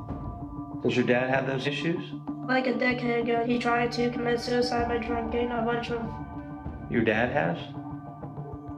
Does 0.84 0.98
your 0.98 1.06
dad 1.06 1.30
have 1.30 1.48
those 1.48 1.66
issues? 1.66 2.04
Like 2.46 2.68
a 2.68 2.78
decade 2.78 3.24
ago, 3.24 3.46
he 3.46 3.58
tried 3.58 3.94
to 3.94 4.10
commit 4.10 4.42
suicide 4.42 4.90
by 4.90 4.98
drinking 4.98 5.50
a 5.50 5.62
bunch 5.62 5.92
of. 5.92 6.02
Your 6.92 7.06
dad 7.06 7.32
has? 7.32 7.58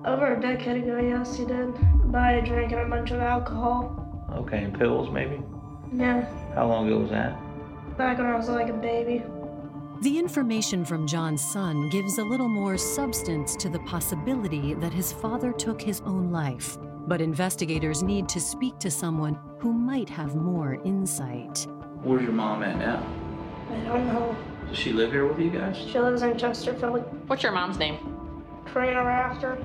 Over 0.06 0.36
a 0.36 0.40
decade 0.40 0.84
ago, 0.84 1.00
yes, 1.00 1.36
he 1.36 1.46
did. 1.46 1.74
By 2.12 2.42
drinking 2.42 2.80
a 2.80 2.86
bunch 2.86 3.10
of 3.10 3.22
alcohol. 3.22 4.28
Okay, 4.34 4.66
and 4.66 4.78
pills 4.78 5.10
maybe? 5.10 5.42
Yeah. 5.92 6.28
How 6.54 6.68
long 6.68 6.86
ago 6.86 7.00
was 7.00 7.10
that? 7.10 7.36
Back 7.98 8.20
when 8.20 8.28
I 8.28 8.36
was 8.36 8.50
like 8.50 8.70
a 8.70 8.74
baby. 8.74 9.24
The 10.02 10.20
information 10.20 10.86
from 10.86 11.08
John's 11.08 11.42
son 11.42 11.90
gives 11.90 12.20
a 12.20 12.24
little 12.24 12.48
more 12.48 12.78
substance 12.78 13.56
to 13.56 13.68
the 13.68 13.80
possibility 13.80 14.76
that 14.76 14.94
his 14.94 15.12
father 15.12 15.52
took 15.52 15.82
his 15.82 16.02
own 16.02 16.32
life. 16.32 16.78
But 17.10 17.22
investigators 17.22 18.04
need 18.04 18.30
to 18.30 18.40
speak 18.40 18.78
to 18.78 18.92
someone 18.92 19.40
who 19.58 19.74
might 19.74 20.08
have 20.10 20.36
more 20.36 20.76
insight. 20.86 21.66
Where's 22.04 22.22
your 22.22 22.34
mom 22.34 22.62
at 22.62 22.78
now? 22.78 23.04
I 23.72 23.80
don't 23.80 24.06
know. 24.06 24.38
Does 24.68 24.78
she 24.78 24.94
live 24.94 25.12
here 25.12 25.26
with 25.26 25.40
you 25.40 25.50
guys? 25.50 25.76
She 25.76 25.98
lives 25.98 26.22
in 26.22 26.38
Chesterfield. 26.38 27.04
What's 27.28 27.42
your 27.42 27.52
mom's 27.52 27.80
name? 27.80 27.98
Karina 28.72 29.04
Rafter. 29.04 29.58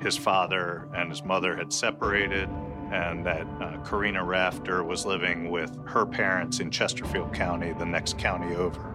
His 0.00 0.16
father 0.16 0.88
and 0.94 1.10
his 1.10 1.24
mother 1.24 1.56
had 1.56 1.72
separated, 1.72 2.48
and 2.92 3.26
that 3.26 3.44
uh, 3.60 3.78
Karina 3.82 4.24
Rafter 4.24 4.84
was 4.84 5.04
living 5.04 5.50
with 5.50 5.76
her 5.88 6.06
parents 6.06 6.60
in 6.60 6.70
Chesterfield 6.70 7.34
County, 7.34 7.72
the 7.72 7.84
next 7.84 8.16
county 8.16 8.54
over. 8.54 8.94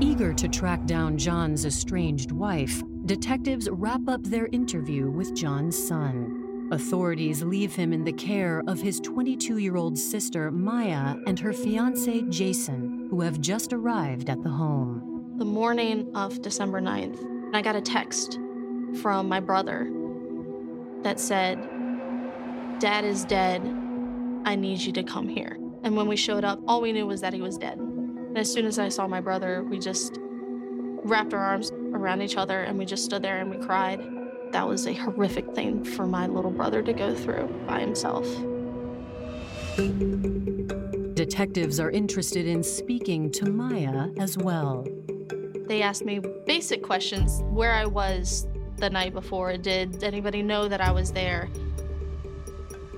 Eager 0.00 0.32
to 0.32 0.46
track 0.46 0.84
down 0.84 1.18
John's 1.18 1.66
estranged 1.66 2.30
wife, 2.30 2.84
detectives 3.06 3.68
wrap 3.70 4.08
up 4.08 4.22
their 4.22 4.46
interview 4.46 5.10
with 5.10 5.34
John's 5.34 5.76
son. 5.76 6.68
Authorities 6.72 7.42
leave 7.42 7.74
him 7.74 7.92
in 7.92 8.04
the 8.04 8.12
care 8.12 8.62
of 8.66 8.80
his 8.80 8.98
22 9.00 9.58
year 9.58 9.76
old 9.76 9.98
sister 9.98 10.50
Maya 10.50 11.16
and 11.26 11.38
her 11.38 11.52
fiance 11.52 12.22
Jason, 12.30 13.08
who 13.10 13.20
have 13.20 13.40
just 13.40 13.74
arrived 13.74 14.30
at 14.30 14.42
the 14.42 14.48
home. 14.48 15.34
The 15.36 15.44
morning 15.44 16.10
of 16.14 16.40
December 16.40 16.80
9th, 16.80 17.54
I 17.54 17.60
got 17.60 17.76
a 17.76 17.82
text 17.82 18.38
from 19.02 19.28
my 19.28 19.40
brother 19.40 19.90
that 21.02 21.20
said, 21.20 21.58
Dad 22.78 23.04
is 23.04 23.24
dead. 23.26 23.62
I 24.46 24.56
need 24.56 24.80
you 24.80 24.92
to 24.92 25.02
come 25.02 25.28
here. 25.28 25.58
And 25.82 25.94
when 25.96 26.08
we 26.08 26.16
showed 26.16 26.44
up, 26.44 26.60
all 26.66 26.80
we 26.80 26.92
knew 26.92 27.06
was 27.06 27.20
that 27.20 27.34
he 27.34 27.42
was 27.42 27.58
dead. 27.58 27.78
And 27.78 28.38
as 28.38 28.50
soon 28.50 28.64
as 28.64 28.78
I 28.78 28.88
saw 28.88 29.06
my 29.06 29.20
brother, 29.20 29.62
we 29.62 29.78
just 29.78 30.18
wrapped 31.04 31.34
our 31.34 31.40
arms 31.40 31.70
around 31.92 32.22
each 32.22 32.36
other 32.36 32.62
and 32.62 32.78
we 32.78 32.84
just 32.84 33.04
stood 33.04 33.22
there 33.22 33.38
and 33.38 33.50
we 33.50 33.58
cried. 33.58 34.00
That 34.52 34.66
was 34.66 34.86
a 34.86 34.94
horrific 34.94 35.54
thing 35.54 35.84
for 35.84 36.06
my 36.06 36.26
little 36.26 36.50
brother 36.50 36.82
to 36.82 36.92
go 36.92 37.14
through 37.14 37.46
by 37.66 37.80
himself. 37.80 38.26
Detectives 41.14 41.78
are 41.78 41.90
interested 41.90 42.46
in 42.46 42.62
speaking 42.62 43.30
to 43.32 43.50
Maya 43.50 44.08
as 44.18 44.38
well. 44.38 44.86
They 45.66 45.82
asked 45.82 46.04
me 46.04 46.20
basic 46.46 46.82
questions 46.82 47.42
where 47.44 47.72
I 47.72 47.86
was 47.86 48.46
the 48.76 48.90
night 48.90 49.12
before. 49.12 49.56
Did 49.56 50.02
anybody 50.02 50.42
know 50.42 50.68
that 50.68 50.80
I 50.80 50.90
was 50.90 51.12
there? 51.12 51.48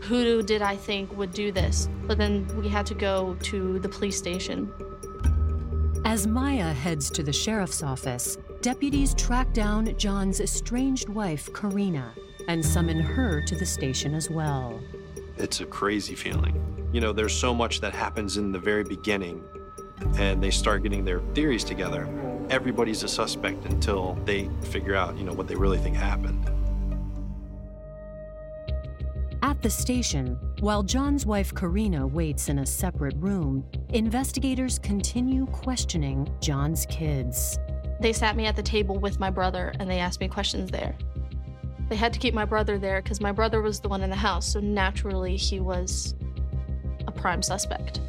Who 0.02 0.42
did 0.42 0.62
I 0.62 0.76
think 0.76 1.16
would 1.16 1.32
do 1.32 1.50
this? 1.50 1.88
But 2.06 2.18
then 2.18 2.46
we 2.56 2.68
had 2.68 2.86
to 2.86 2.94
go 2.94 3.36
to 3.42 3.78
the 3.80 3.88
police 3.88 4.16
station. 4.16 4.72
As 6.08 6.24
Maya 6.24 6.72
heads 6.72 7.10
to 7.10 7.24
the 7.24 7.32
sheriff's 7.32 7.82
office, 7.82 8.38
deputies 8.60 9.12
track 9.12 9.52
down 9.52 9.92
John's 9.98 10.40
estranged 10.40 11.08
wife, 11.08 11.52
Karina, 11.52 12.14
and 12.46 12.64
summon 12.64 13.00
her 13.00 13.42
to 13.42 13.56
the 13.56 13.66
station 13.66 14.14
as 14.14 14.30
well. 14.30 14.80
It's 15.36 15.62
a 15.62 15.66
crazy 15.66 16.14
feeling. 16.14 16.88
You 16.92 17.00
know, 17.00 17.12
there's 17.12 17.34
so 17.34 17.52
much 17.52 17.80
that 17.80 17.92
happens 17.92 18.36
in 18.36 18.52
the 18.52 18.58
very 18.60 18.84
beginning, 18.84 19.42
and 20.16 20.40
they 20.40 20.52
start 20.52 20.84
getting 20.84 21.04
their 21.04 21.18
theories 21.34 21.64
together. 21.64 22.08
Everybody's 22.50 23.02
a 23.02 23.08
suspect 23.08 23.64
until 23.64 24.16
they 24.24 24.48
figure 24.62 24.94
out, 24.94 25.18
you 25.18 25.24
know, 25.24 25.32
what 25.32 25.48
they 25.48 25.56
really 25.56 25.78
think 25.78 25.96
happened. 25.96 26.48
At 29.46 29.62
the 29.62 29.70
station, 29.70 30.36
while 30.58 30.82
John's 30.82 31.24
wife 31.24 31.54
Karina 31.54 32.04
waits 32.04 32.48
in 32.48 32.58
a 32.58 32.66
separate 32.66 33.14
room, 33.18 33.64
investigators 33.90 34.76
continue 34.80 35.46
questioning 35.46 36.28
John's 36.40 36.84
kids. 36.86 37.56
They 38.00 38.12
sat 38.12 38.34
me 38.34 38.46
at 38.46 38.56
the 38.56 38.62
table 38.64 38.98
with 38.98 39.20
my 39.20 39.30
brother 39.30 39.72
and 39.78 39.88
they 39.88 40.00
asked 40.00 40.18
me 40.18 40.26
questions 40.26 40.72
there. 40.72 40.96
They 41.88 41.94
had 41.94 42.12
to 42.12 42.18
keep 42.18 42.34
my 42.34 42.44
brother 42.44 42.76
there 42.76 43.00
because 43.00 43.20
my 43.20 43.30
brother 43.30 43.62
was 43.62 43.78
the 43.78 43.88
one 43.88 44.02
in 44.02 44.10
the 44.10 44.16
house, 44.16 44.48
so 44.48 44.58
naturally 44.58 45.36
he 45.36 45.60
was 45.60 46.16
a 47.06 47.12
prime 47.12 47.40
suspect. 47.40 48.00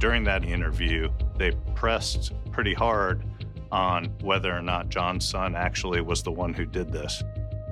During 0.00 0.24
that 0.24 0.42
interview, 0.42 1.10
they 1.36 1.52
pressed 1.76 2.32
pretty 2.50 2.74
hard 2.74 3.22
on 3.70 4.06
whether 4.22 4.52
or 4.52 4.62
not 4.62 4.88
John's 4.88 5.28
son 5.28 5.54
actually 5.54 6.00
was 6.00 6.24
the 6.24 6.32
one 6.32 6.54
who 6.54 6.66
did 6.66 6.92
this. 6.92 7.22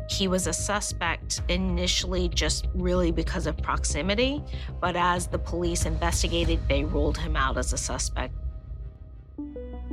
He 0.09 0.29
was 0.29 0.47
a 0.47 0.53
suspect 0.53 1.43
initially 1.49 2.29
just 2.29 2.69
really 2.75 3.11
because 3.11 3.47
of 3.47 3.57
proximity, 3.59 4.43
but 4.81 4.97
as 4.97 5.27
the 5.27 5.39
police 5.39 5.85
investigated, 5.85 6.61
they 6.69 6.85
ruled 6.85 7.19
him 7.19 7.37
out 7.37 7.59
as 7.59 7.73
a 7.73 7.77
suspect. 7.77 8.35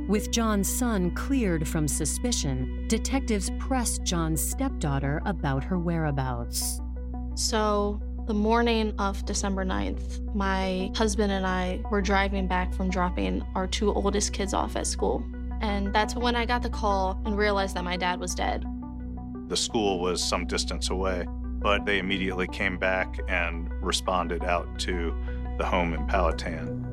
With 0.08 0.30
John's 0.30 0.68
son 0.68 1.12
cleared 1.12 1.66
from 1.66 1.88
suspicion, 1.88 2.86
detectives 2.88 3.50
pressed 3.58 4.04
John's 4.04 4.46
stepdaughter 4.46 5.22
about 5.24 5.64
her 5.64 5.78
whereabouts. 5.78 6.80
So, 7.34 8.00
the 8.26 8.34
morning 8.34 8.94
of 8.98 9.24
December 9.24 9.64
9th, 9.64 10.34
my 10.34 10.90
husband 10.94 11.32
and 11.32 11.46
I 11.46 11.82
were 11.90 12.00
driving 12.00 12.46
back 12.46 12.72
from 12.72 12.90
dropping 12.90 13.44
our 13.54 13.66
two 13.66 13.92
oldest 13.92 14.32
kids 14.32 14.54
off 14.54 14.76
at 14.76 14.86
school. 14.86 15.24
And 15.60 15.92
that's 15.92 16.14
when 16.14 16.36
I 16.36 16.44
got 16.46 16.62
the 16.62 16.70
call 16.70 17.20
and 17.24 17.36
realized 17.36 17.74
that 17.76 17.84
my 17.84 17.96
dad 17.96 18.20
was 18.20 18.34
dead. 18.34 18.64
The 19.48 19.56
school 19.56 20.00
was 20.00 20.22
some 20.22 20.46
distance 20.46 20.90
away, 20.90 21.26
but 21.28 21.84
they 21.84 21.98
immediately 21.98 22.48
came 22.48 22.78
back 22.78 23.18
and 23.28 23.70
responded 23.82 24.42
out 24.44 24.78
to 24.80 25.14
the 25.58 25.64
home 25.64 25.94
in 25.94 26.06
Powhatan. 26.06 26.84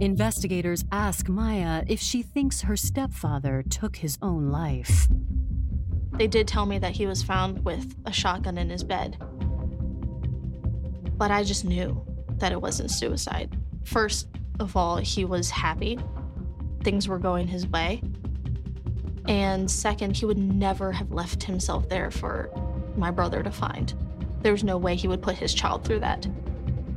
Investigators 0.00 0.84
ask 0.90 1.28
Maya 1.28 1.84
if 1.86 2.00
she 2.00 2.22
thinks 2.22 2.62
her 2.62 2.76
stepfather 2.76 3.62
took 3.68 3.96
his 3.96 4.16
own 4.22 4.48
life. 4.48 5.08
They 6.12 6.26
did 6.26 6.48
tell 6.48 6.66
me 6.66 6.78
that 6.78 6.92
he 6.92 7.06
was 7.06 7.22
found 7.22 7.64
with 7.64 7.94
a 8.06 8.12
shotgun 8.12 8.56
in 8.58 8.70
his 8.70 8.82
bed. 8.82 9.18
But 11.18 11.30
I 11.30 11.44
just 11.44 11.64
knew 11.64 12.02
that 12.38 12.52
it 12.52 12.60
wasn't 12.62 12.90
suicide. 12.90 13.58
First 13.84 14.28
of 14.58 14.76
all, 14.76 14.96
he 14.96 15.24
was 15.24 15.50
happy, 15.50 15.98
things 16.82 17.06
were 17.06 17.18
going 17.18 17.46
his 17.46 17.66
way. 17.66 18.02
And 19.28 19.70
second, 19.70 20.16
he 20.16 20.24
would 20.24 20.38
never 20.38 20.92
have 20.92 21.12
left 21.12 21.42
himself 21.42 21.88
there 21.88 22.10
for 22.10 22.50
my 22.96 23.10
brother 23.10 23.42
to 23.42 23.50
find. 23.50 23.94
There 24.42 24.52
was 24.52 24.64
no 24.64 24.78
way 24.78 24.96
he 24.96 25.08
would 25.08 25.22
put 25.22 25.36
his 25.36 25.52
child 25.54 25.84
through 25.84 26.00
that. 26.00 26.26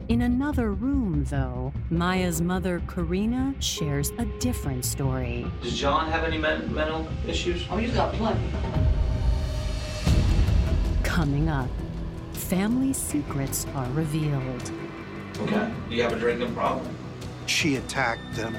In 0.09 0.21
another 0.23 0.71
room, 0.71 1.23
though, 1.25 1.73
Maya's 1.89 2.41
mother, 2.41 2.81
Karina, 2.87 3.55
shares 3.59 4.11
a 4.17 4.25
different 4.39 4.83
story. 4.85 5.45
Does 5.61 5.77
John 5.77 6.09
have 6.11 6.23
any 6.23 6.37
men- 6.37 6.73
mental 6.73 7.07
issues? 7.27 7.65
Oh, 7.69 7.77
he's 7.77 7.93
got 7.93 8.13
plenty. 8.13 8.41
Coming 11.03 11.47
up, 11.47 11.69
family 12.33 12.93
secrets 12.93 13.65
are 13.75 13.89
revealed. 13.91 14.71
Okay. 15.41 15.71
Do 15.89 15.95
you 15.95 16.03
have 16.03 16.13
a 16.13 16.19
drinking 16.19 16.53
problem? 16.53 16.87
She 17.45 17.75
attacked 17.77 18.35
them 18.35 18.57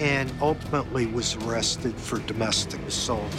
and 0.00 0.32
ultimately 0.40 1.06
was 1.06 1.36
arrested 1.36 1.94
for 1.94 2.18
domestic 2.20 2.80
assault. 2.82 3.32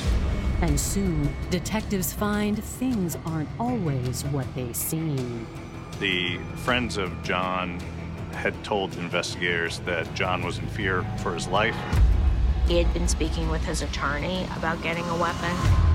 And 0.62 0.80
soon, 0.80 1.34
detectives 1.50 2.14
find 2.14 2.64
things 2.64 3.18
aren't 3.26 3.50
always 3.60 4.24
what 4.26 4.48
they 4.56 4.72
seem. 4.74 5.46
The 6.00 6.38
friends 6.58 6.98
of 6.98 7.12
John 7.24 7.80
had 8.32 8.62
told 8.64 8.96
investigators 8.98 9.80
that 9.80 10.14
John 10.14 10.44
was 10.44 10.58
in 10.58 10.68
fear 10.68 11.06
for 11.20 11.34
his 11.34 11.48
life. 11.48 11.76
He 12.68 12.78
had 12.78 12.92
been 12.94 13.08
speaking 13.08 13.50
with 13.50 13.64
his 13.64 13.82
attorney 13.82 14.46
about 14.58 14.82
getting 14.82 15.06
a 15.06 15.18
weapon. 15.18 15.95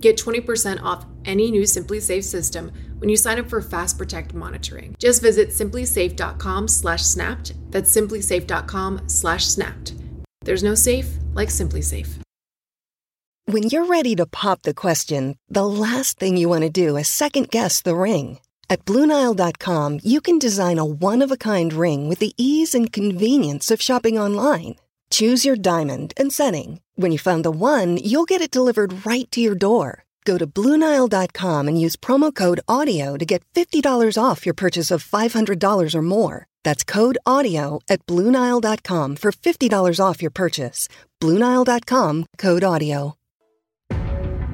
Get 0.00 0.16
20% 0.16 0.82
off 0.82 1.06
any 1.24 1.50
new 1.50 1.62
SimpliSafe 1.62 2.24
system 2.24 2.72
when 2.98 3.08
you 3.08 3.16
sign 3.16 3.38
up 3.38 3.48
for 3.48 3.60
Fast 3.60 3.98
Protect 3.98 4.34
monitoring. 4.34 4.96
Just 4.98 5.22
visit 5.22 5.50
simplisafe.com/snapped. 5.50 7.70
That's 7.70 7.96
simplisafe.com/snapped. 7.96 9.94
There's 10.42 10.62
no 10.62 10.74
safe 10.74 11.18
like 11.34 11.48
SimpliSafe. 11.48 12.18
When 13.46 13.64
you're 13.64 13.86
ready 13.86 14.14
to 14.16 14.26
pop 14.26 14.62
the 14.62 14.74
question, 14.74 15.38
the 15.48 15.66
last 15.66 16.18
thing 16.18 16.36
you 16.36 16.48
want 16.48 16.62
to 16.62 16.70
do 16.70 16.96
is 16.96 17.08
second 17.08 17.50
guess 17.50 17.80
the 17.80 17.96
ring. 17.96 18.38
At 18.70 18.84
BlueNile.com, 18.84 20.00
you 20.04 20.20
can 20.20 20.38
design 20.38 20.78
a 20.78 20.84
one-of-a-kind 20.84 21.72
ring 21.72 22.08
with 22.08 22.18
the 22.18 22.34
ease 22.36 22.74
and 22.74 22.92
convenience 22.92 23.70
of 23.70 23.80
shopping 23.80 24.18
online. 24.18 24.76
Choose 25.10 25.44
your 25.44 25.56
diamond 25.56 26.12
and 26.16 26.32
setting. 26.32 26.80
When 26.96 27.12
you 27.12 27.18
find 27.18 27.44
the 27.44 27.50
one, 27.50 27.96
you'll 27.98 28.24
get 28.24 28.42
it 28.42 28.50
delivered 28.50 29.06
right 29.06 29.30
to 29.30 29.40
your 29.40 29.54
door. 29.54 30.04
Go 30.24 30.36
to 30.36 30.46
Bluenile.com 30.46 31.68
and 31.68 31.80
use 31.80 31.96
promo 31.96 32.34
code 32.34 32.60
AUDIO 32.68 33.16
to 33.18 33.24
get 33.24 33.42
$50 33.54 33.82
off 34.22 34.44
your 34.44 34.54
purchase 34.54 34.90
of 34.90 35.02
$500 35.02 35.94
or 35.94 36.02
more. 36.02 36.46
That's 36.64 36.84
code 36.84 37.16
AUDIO 37.26 37.80
at 37.88 38.04
Bluenile.com 38.06 39.16
for 39.16 39.32
$50 39.32 40.00
off 40.04 40.20
your 40.20 40.30
purchase. 40.30 40.88
Bluenile.com 41.22 42.26
code 42.36 42.62
AUDIO. 42.62 43.14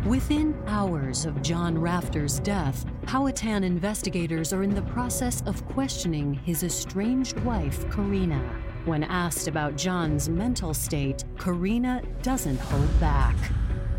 Within 0.07 0.55
hours 0.67 1.25
of 1.25 1.41
John 1.41 1.79
Rafter's 1.79 2.39
death, 2.41 2.85
Powhatan 3.07 3.65
investigators 3.65 4.53
are 4.53 4.63
in 4.63 4.75
the 4.75 4.83
process 4.83 5.43
of 5.47 5.67
questioning 5.69 6.35
his 6.35 6.63
estranged 6.63 7.41
wife, 7.41 7.91
Karina. 7.91 8.64
When 8.85 9.03
asked 9.03 9.49
about 9.49 9.77
John's 9.77 10.29
mental 10.29 10.75
state, 10.75 11.25
Karina 11.39 12.03
doesn't 12.23 12.59
hold 12.59 13.01
back. 13.01 13.35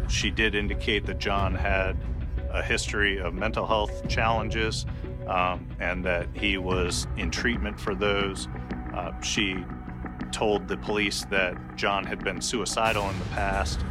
She 0.07 0.29
did 0.29 0.53
indicate 0.53 1.07
that 1.07 1.17
John 1.17 1.55
had 1.55 1.97
a 2.51 2.61
history 2.61 3.19
of 3.19 3.33
mental 3.33 3.65
health 3.65 4.07
challenges 4.07 4.85
um, 5.27 5.67
and 5.79 6.05
that 6.05 6.27
he 6.33 6.59
was 6.59 7.07
in 7.17 7.31
treatment 7.31 7.79
for 7.79 7.95
those. 7.95 8.47
Uh, 8.93 9.19
she 9.21 9.65
told 10.31 10.67
the 10.67 10.77
police 10.77 11.25
that 11.31 11.55
John 11.75 12.05
had 12.05 12.23
been 12.23 12.39
suicidal 12.39 13.09
in 13.09 13.17
the 13.17 13.25
past. 13.25 13.83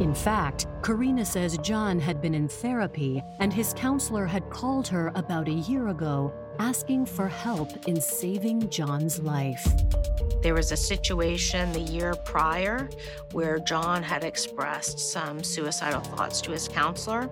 In 0.00 0.14
fact, 0.14 0.66
Karina 0.82 1.24
says 1.24 1.56
John 1.58 1.98
had 1.98 2.20
been 2.20 2.34
in 2.34 2.46
therapy 2.46 3.22
and 3.40 3.52
his 3.54 3.72
counselor 3.72 4.26
had 4.26 4.48
called 4.50 4.86
her 4.88 5.10
about 5.14 5.48
a 5.48 5.52
year 5.52 5.88
ago 5.88 6.32
asking 6.58 7.06
for 7.06 7.28
help 7.28 7.86
in 7.86 8.00
saving 8.00 8.68
John's 8.70 9.20
life. 9.20 9.66
There 10.42 10.54
was 10.54 10.72
a 10.72 10.76
situation 10.76 11.72
the 11.72 11.80
year 11.80 12.14
prior 12.24 12.88
where 13.32 13.58
John 13.58 14.02
had 14.02 14.24
expressed 14.24 14.98
some 14.98 15.42
suicidal 15.42 16.00
thoughts 16.00 16.40
to 16.42 16.52
his 16.52 16.68
counselor. 16.68 17.28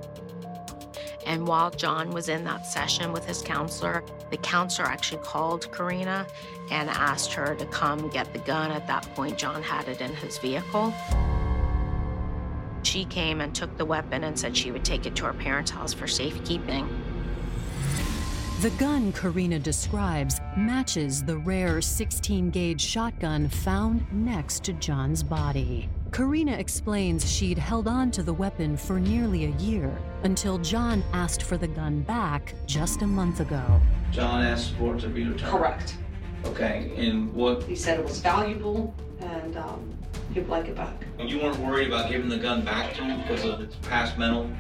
And 1.25 1.47
while 1.47 1.71
John 1.71 2.11
was 2.11 2.29
in 2.29 2.45
that 2.45 2.67
session 2.67 3.13
with 3.13 3.25
his 3.25 3.43
counselor, 3.43 4.05
the 4.31 4.37
counselor 4.39 4.89
actually 4.89 5.23
called 5.23 5.71
Karina 5.73 6.27
and 6.71 6.89
asked 6.89 7.33
her 7.33 7.55
to 7.57 7.67
come 7.67 8.09
get 8.11 8.33
the 8.33 8.39
gun. 8.41 8.71
At 8.71 8.87
that 8.87 9.03
point, 9.15 9.37
John 9.37 9.63
had 9.63 9.89
it 9.89 10.01
in 10.01 10.15
his 10.15 10.39
vehicle. 10.39 10.95
She 12.83 13.05
came 13.05 13.41
and 13.41 13.53
took 13.53 13.77
the 13.77 13.85
weapon 13.85 14.25
and 14.25 14.39
said 14.39 14.57
she 14.57 14.71
would 14.71 14.85
take 14.85 15.07
it 15.07 15.17
to 15.17 15.25
her 15.25 15.33
parents' 15.33 15.73
house 15.73 15.93
for 15.93 16.07
safekeeping. 16.07 16.89
The 18.63 18.71
gun 18.71 19.13
Karina 19.13 19.59
describes 19.59 20.41
matches 20.57 21.23
the 21.23 21.37
rare 21.37 21.83
16 21.83 22.49
gauge 22.49 22.81
shotgun 22.81 23.51
found 23.51 24.11
next 24.11 24.65
to 24.65 24.73
John's 24.73 25.23
body. 25.23 25.91
Karina 26.11 26.53
explains 26.53 27.31
she'd 27.31 27.59
held 27.59 27.87
on 27.87 28.11
to 28.13 28.23
the 28.23 28.33
weapon 28.33 28.79
for 28.79 28.99
nearly 28.99 29.45
a 29.45 29.51
year 29.59 29.95
until 30.23 30.57
John 30.57 31.05
asked 31.13 31.43
for 31.43 31.59
the 31.59 31.69
gun 31.69 32.01
back 32.01 32.55
just 32.65 33.03
a 33.03 33.07
month 33.07 33.41
ago. 33.41 33.79
John 34.11 34.43
asked 34.43 34.73
for 34.77 34.97
it 34.97 35.01
to 35.01 35.09
be 35.09 35.25
returned. 35.25 35.53
Correct. 35.53 35.99
Okay, 36.47 36.93
and 36.97 37.31
what? 37.35 37.63
He 37.65 37.77
said 37.77 38.01
it 38.01 38.07
was 38.07 38.21
valuable 38.21 38.95
and 39.21 39.55
um, 39.59 39.95
he'd 40.33 40.49
like 40.49 40.69
it 40.69 40.77
back. 40.77 41.05
You 41.19 41.41
weren't 41.41 41.59
worried 41.59 41.89
about 41.89 42.11
giving 42.11 42.31
the 42.31 42.39
gun 42.39 42.65
back 42.65 42.95
to 42.95 43.05
him 43.05 43.21
because 43.21 43.45
of 43.45 43.61
its 43.61 43.77
past 43.83 44.17
mental 44.17 44.51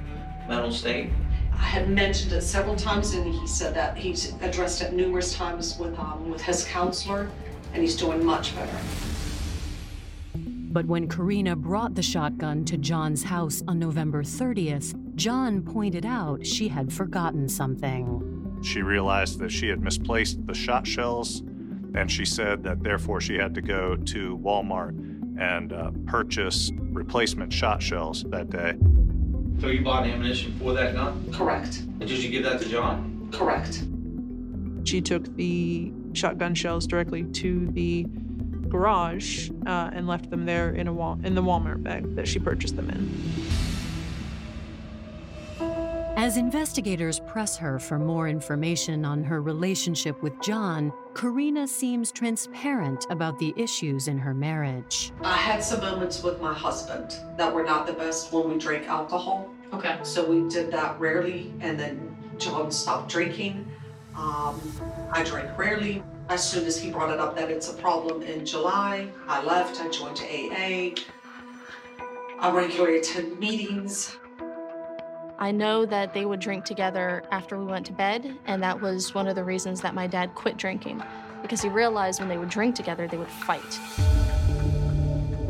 mental 0.48 0.70
state. 0.70 1.08
I 1.58 1.64
had 1.64 1.88
mentioned 1.88 2.32
it 2.32 2.42
several 2.42 2.76
times, 2.76 3.14
and 3.14 3.32
he 3.32 3.46
said 3.46 3.74
that 3.74 3.96
he's 3.96 4.34
addressed 4.40 4.82
it 4.82 4.92
numerous 4.92 5.34
times 5.34 5.78
with 5.78 5.98
um, 5.98 6.30
with 6.30 6.42
his 6.42 6.64
counselor, 6.64 7.30
and 7.72 7.82
he's 7.82 7.96
doing 7.96 8.24
much 8.24 8.54
better. 8.54 8.78
But 10.34 10.84
when 10.84 11.08
Karina 11.08 11.56
brought 11.56 11.94
the 11.94 12.02
shotgun 12.02 12.66
to 12.66 12.76
John's 12.76 13.24
house 13.24 13.62
on 13.66 13.78
November 13.78 14.22
30th, 14.22 14.94
John 15.14 15.62
pointed 15.62 16.04
out 16.04 16.44
she 16.44 16.68
had 16.68 16.92
forgotten 16.92 17.48
something. 17.48 18.60
She 18.62 18.82
realized 18.82 19.38
that 19.38 19.50
she 19.50 19.68
had 19.68 19.80
misplaced 19.80 20.46
the 20.46 20.52
shot 20.52 20.86
shells, 20.86 21.40
and 21.94 22.10
she 22.10 22.26
said 22.26 22.62
that 22.64 22.82
therefore 22.82 23.22
she 23.22 23.36
had 23.36 23.54
to 23.54 23.62
go 23.62 23.96
to 23.96 24.36
Walmart 24.36 24.90
and 25.40 25.72
uh, 25.72 25.92
purchase 26.06 26.70
replacement 26.76 27.52
shot 27.52 27.82
shells 27.82 28.24
that 28.28 28.50
day. 28.50 28.74
So 29.60 29.68
you 29.68 29.82
bought 29.82 30.06
ammunition 30.06 30.54
for 30.58 30.74
that 30.74 30.94
gun? 30.94 31.32
Correct. 31.32 31.78
And 31.78 32.00
did 32.00 32.22
you 32.22 32.30
give 32.30 32.44
that 32.44 32.60
to 32.60 32.68
John? 32.68 33.28
Correct. 33.32 33.84
She 34.84 35.00
took 35.00 35.34
the 35.36 35.92
shotgun 36.12 36.54
shells 36.54 36.86
directly 36.86 37.24
to 37.24 37.66
the 37.72 38.06
garage 38.68 39.50
uh, 39.66 39.90
and 39.92 40.06
left 40.06 40.30
them 40.30 40.44
there 40.44 40.70
in 40.74 40.88
a 40.88 40.92
wal- 40.92 41.18
in 41.24 41.34
the 41.34 41.42
Walmart 41.42 41.82
bag 41.82 42.16
that 42.16 42.28
she 42.28 42.38
purchased 42.38 42.76
them 42.76 42.90
in. 42.90 43.65
As 46.16 46.38
investigators 46.38 47.20
press 47.20 47.58
her 47.58 47.78
for 47.78 47.98
more 47.98 48.26
information 48.26 49.04
on 49.04 49.22
her 49.22 49.42
relationship 49.42 50.22
with 50.22 50.32
John, 50.40 50.90
Karina 51.14 51.68
seems 51.68 52.10
transparent 52.10 53.06
about 53.10 53.38
the 53.38 53.52
issues 53.54 54.08
in 54.08 54.16
her 54.16 54.32
marriage. 54.32 55.12
I 55.22 55.36
had 55.36 55.62
some 55.62 55.80
moments 55.82 56.22
with 56.22 56.40
my 56.40 56.54
husband 56.54 57.18
that 57.36 57.54
were 57.54 57.64
not 57.64 57.86
the 57.86 57.92
best 57.92 58.32
when 58.32 58.48
we 58.48 58.56
drank 58.56 58.88
alcohol. 58.88 59.52
Okay. 59.74 59.98
So 60.04 60.24
we 60.24 60.48
did 60.48 60.70
that 60.72 60.98
rarely, 60.98 61.52
and 61.60 61.78
then 61.78 62.16
John 62.38 62.70
stopped 62.70 63.10
drinking. 63.10 63.70
Um, 64.16 64.58
I 65.12 65.22
drank 65.22 65.58
rarely. 65.58 66.02
As 66.30 66.42
soon 66.42 66.64
as 66.64 66.80
he 66.80 66.90
brought 66.90 67.10
it 67.10 67.20
up 67.20 67.36
that 67.36 67.50
it's 67.50 67.68
a 67.68 67.74
problem 67.74 68.22
in 68.22 68.46
July, 68.46 69.06
I 69.28 69.44
left. 69.44 69.82
I 69.82 69.90
joined 69.90 70.20
AA. 70.20 70.98
I 72.40 72.50
regularly 72.50 73.00
attend 73.00 73.38
meetings. 73.38 74.16
I 75.38 75.50
know 75.50 75.84
that 75.86 76.14
they 76.14 76.24
would 76.24 76.40
drink 76.40 76.64
together 76.64 77.22
after 77.30 77.58
we 77.58 77.66
went 77.66 77.84
to 77.86 77.92
bed, 77.92 78.34
and 78.46 78.62
that 78.62 78.80
was 78.80 79.14
one 79.14 79.28
of 79.28 79.34
the 79.34 79.44
reasons 79.44 79.82
that 79.82 79.94
my 79.94 80.06
dad 80.06 80.34
quit 80.34 80.56
drinking 80.56 81.02
because 81.42 81.60
he 81.60 81.68
realized 81.68 82.20
when 82.20 82.28
they 82.28 82.38
would 82.38 82.48
drink 82.48 82.74
together, 82.74 83.06
they 83.06 83.18
would 83.18 83.28
fight. 83.28 83.78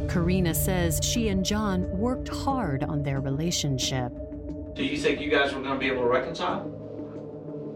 Karina 0.09 0.55
says 0.55 0.99
she 1.03 1.29
and 1.29 1.44
John 1.44 1.88
worked 1.96 2.29
hard 2.29 2.83
on 2.83 3.03
their 3.03 3.20
relationship. 3.20 4.12
Do 4.75 4.85
you 4.85 4.96
think 4.96 5.20
you 5.20 5.31
guys 5.31 5.55
were 5.55 5.62
going 5.62 5.75
to 5.75 5.79
be 5.79 5.87
able 5.87 6.03
to 6.03 6.09
reconcile 6.09 6.70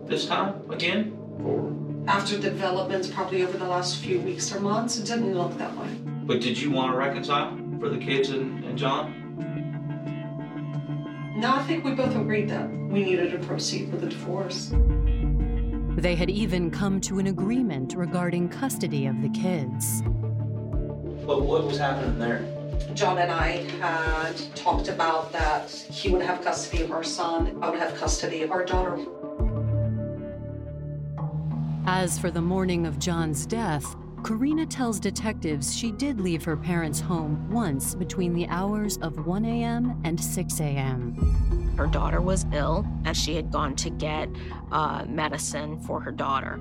this 0.06 0.26
time 0.26 0.68
again? 0.70 1.16
Or 1.44 1.72
After 2.10 2.38
developments, 2.38 3.08
probably 3.08 3.42
over 3.44 3.56
the 3.56 3.68
last 3.68 3.98
few 3.98 4.20
weeks 4.20 4.52
or 4.52 4.60
months, 4.60 4.98
it 4.98 5.06
didn't 5.06 5.34
look 5.34 5.56
that 5.58 5.74
way. 5.76 5.88
but 6.24 6.40
did 6.40 6.58
you 6.60 6.70
want 6.72 6.92
to 6.92 6.96
reconcile 6.96 7.56
for 7.78 7.88
the 7.88 7.98
kids 7.98 8.30
and, 8.30 8.64
and 8.64 8.76
John? 8.76 9.19
No, 11.40 11.54
I 11.54 11.62
think 11.62 11.84
we 11.84 11.92
both 11.92 12.14
agreed 12.14 12.50
that 12.50 12.70
we 12.70 13.02
needed 13.02 13.30
to 13.30 13.38
proceed 13.38 13.90
with 13.90 14.02
the 14.02 14.08
divorce. 14.08 14.74
They 15.96 16.14
had 16.14 16.28
even 16.28 16.70
come 16.70 17.00
to 17.00 17.18
an 17.18 17.28
agreement 17.28 17.94
regarding 17.96 18.50
custody 18.50 19.06
of 19.06 19.22
the 19.22 19.30
kids. 19.30 20.02
But 21.26 21.40
what 21.40 21.64
was 21.64 21.78
happening 21.78 22.18
there? 22.18 22.44
John 22.92 23.16
and 23.16 23.32
I 23.32 23.64
had 23.80 24.36
talked 24.54 24.88
about 24.88 25.32
that 25.32 25.70
he 25.70 26.10
would 26.10 26.20
have 26.20 26.44
custody 26.44 26.82
of 26.82 26.92
our 26.92 27.02
son, 27.02 27.56
I 27.62 27.70
would 27.70 27.78
have 27.78 27.94
custody 27.94 28.42
of 28.42 28.50
our 28.52 28.66
daughter. 28.66 28.98
As 31.86 32.18
for 32.18 32.30
the 32.30 32.42
morning 32.42 32.86
of 32.86 32.98
John's 32.98 33.46
death, 33.46 33.96
Karina 34.22 34.66
tells 34.66 35.00
detectives 35.00 35.74
she 35.74 35.92
did 35.92 36.20
leave 36.20 36.44
her 36.44 36.56
parents' 36.56 37.00
home 37.00 37.50
once 37.50 37.94
between 37.94 38.34
the 38.34 38.46
hours 38.48 38.98
of 38.98 39.26
1 39.26 39.44
a.m. 39.44 40.00
and 40.04 40.22
6 40.22 40.60
a.m. 40.60 41.74
Her 41.76 41.86
daughter 41.86 42.20
was 42.20 42.44
ill, 42.52 42.86
and 43.04 43.16
she 43.16 43.34
had 43.34 43.50
gone 43.50 43.74
to 43.76 43.90
get 43.90 44.28
uh, 44.70 45.04
medicine 45.08 45.80
for 45.80 46.00
her 46.00 46.12
daughter. 46.12 46.60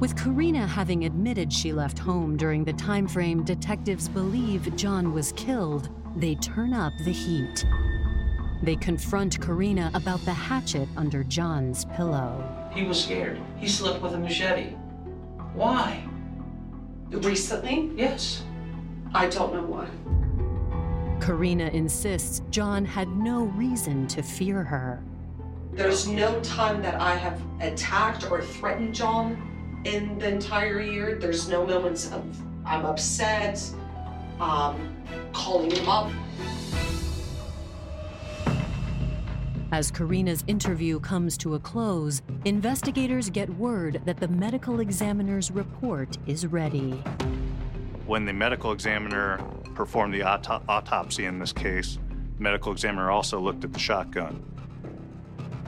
With 0.00 0.16
Karina 0.16 0.66
having 0.66 1.04
admitted 1.04 1.52
she 1.52 1.72
left 1.72 1.98
home 1.98 2.36
during 2.36 2.64
the 2.64 2.72
time 2.72 3.06
frame 3.06 3.44
detectives 3.44 4.08
believe 4.08 4.74
John 4.74 5.12
was 5.14 5.32
killed, 5.32 5.88
they 6.16 6.34
turn 6.34 6.74
up 6.74 6.92
the 7.04 7.12
heat. 7.12 7.64
They 8.62 8.76
confront 8.76 9.40
Karina 9.40 9.90
about 9.94 10.20
the 10.24 10.32
hatchet 10.32 10.88
under 10.96 11.22
John's 11.22 11.84
pillow. 11.84 12.70
He 12.72 12.84
was 12.84 13.02
scared. 13.02 13.40
He 13.58 13.68
slept 13.68 14.02
with 14.02 14.14
a 14.14 14.18
machete. 14.18 14.70
Why? 15.52 16.04
Recently? 17.22 17.90
Yes. 17.94 18.42
I 19.14 19.28
don't 19.28 19.54
know 19.54 19.62
why. 19.62 19.88
Karina 21.24 21.68
insists 21.68 22.42
John 22.50 22.84
had 22.84 23.08
no 23.16 23.44
reason 23.44 24.06
to 24.08 24.22
fear 24.22 24.62
her. 24.62 25.02
There's 25.72 26.06
no 26.06 26.40
time 26.40 26.82
that 26.82 27.00
I 27.00 27.16
have 27.16 27.40
attacked 27.60 28.30
or 28.30 28.42
threatened 28.42 28.94
John 28.94 29.82
in 29.84 30.18
the 30.18 30.28
entire 30.28 30.80
year. 30.80 31.16
There's 31.16 31.48
no 31.48 31.66
moments 31.66 32.10
of 32.12 32.24
I'm 32.66 32.84
upset, 32.86 33.62
um, 34.40 34.96
calling 35.32 35.70
him 35.70 35.88
up. 35.88 36.10
As 39.74 39.90
Karina's 39.90 40.44
interview 40.46 41.00
comes 41.00 41.36
to 41.38 41.56
a 41.56 41.58
close, 41.58 42.22
investigators 42.44 43.28
get 43.28 43.50
word 43.56 44.00
that 44.04 44.18
the 44.18 44.28
medical 44.28 44.78
examiner's 44.78 45.50
report 45.50 46.16
is 46.28 46.46
ready. 46.46 46.92
When 48.06 48.24
the 48.24 48.32
medical 48.32 48.70
examiner 48.70 49.42
performed 49.74 50.14
the 50.14 50.22
auto- 50.22 50.62
autopsy 50.68 51.24
in 51.24 51.40
this 51.40 51.52
case, 51.52 51.98
the 52.36 52.42
medical 52.44 52.70
examiner 52.70 53.10
also 53.10 53.40
looked 53.40 53.64
at 53.64 53.72
the 53.72 53.80
shotgun. 53.80 54.44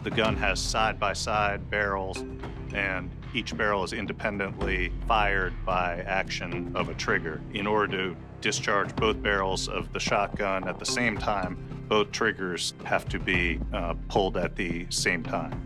The 0.04 0.12
gun 0.12 0.36
has 0.36 0.60
side 0.60 1.00
by 1.00 1.12
side 1.12 1.68
barrels, 1.68 2.24
and 2.72 3.10
each 3.34 3.56
barrel 3.56 3.82
is 3.82 3.92
independently 3.92 4.92
fired 5.08 5.52
by 5.64 5.96
action 6.02 6.70
of 6.76 6.90
a 6.90 6.94
trigger. 6.94 7.40
In 7.54 7.66
order 7.66 7.96
to 7.96 8.16
discharge 8.40 8.94
both 8.94 9.20
barrels 9.20 9.66
of 9.66 9.92
the 9.92 9.98
shotgun 9.98 10.68
at 10.68 10.78
the 10.78 10.86
same 10.86 11.18
time, 11.18 11.75
both 11.88 12.12
triggers 12.12 12.74
have 12.84 13.08
to 13.08 13.18
be 13.18 13.60
uh, 13.72 13.94
pulled 14.08 14.36
at 14.36 14.56
the 14.56 14.86
same 14.90 15.22
time. 15.22 15.62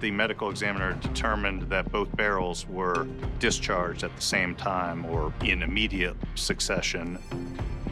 The 0.00 0.10
medical 0.10 0.48
examiner 0.48 0.94
determined 0.94 1.62
that 1.64 1.92
both 1.92 2.14
barrels 2.16 2.66
were 2.68 3.06
discharged 3.38 4.02
at 4.02 4.14
the 4.16 4.22
same 4.22 4.54
time 4.54 5.04
or 5.04 5.32
in 5.44 5.62
immediate 5.62 6.16
succession. 6.36 7.18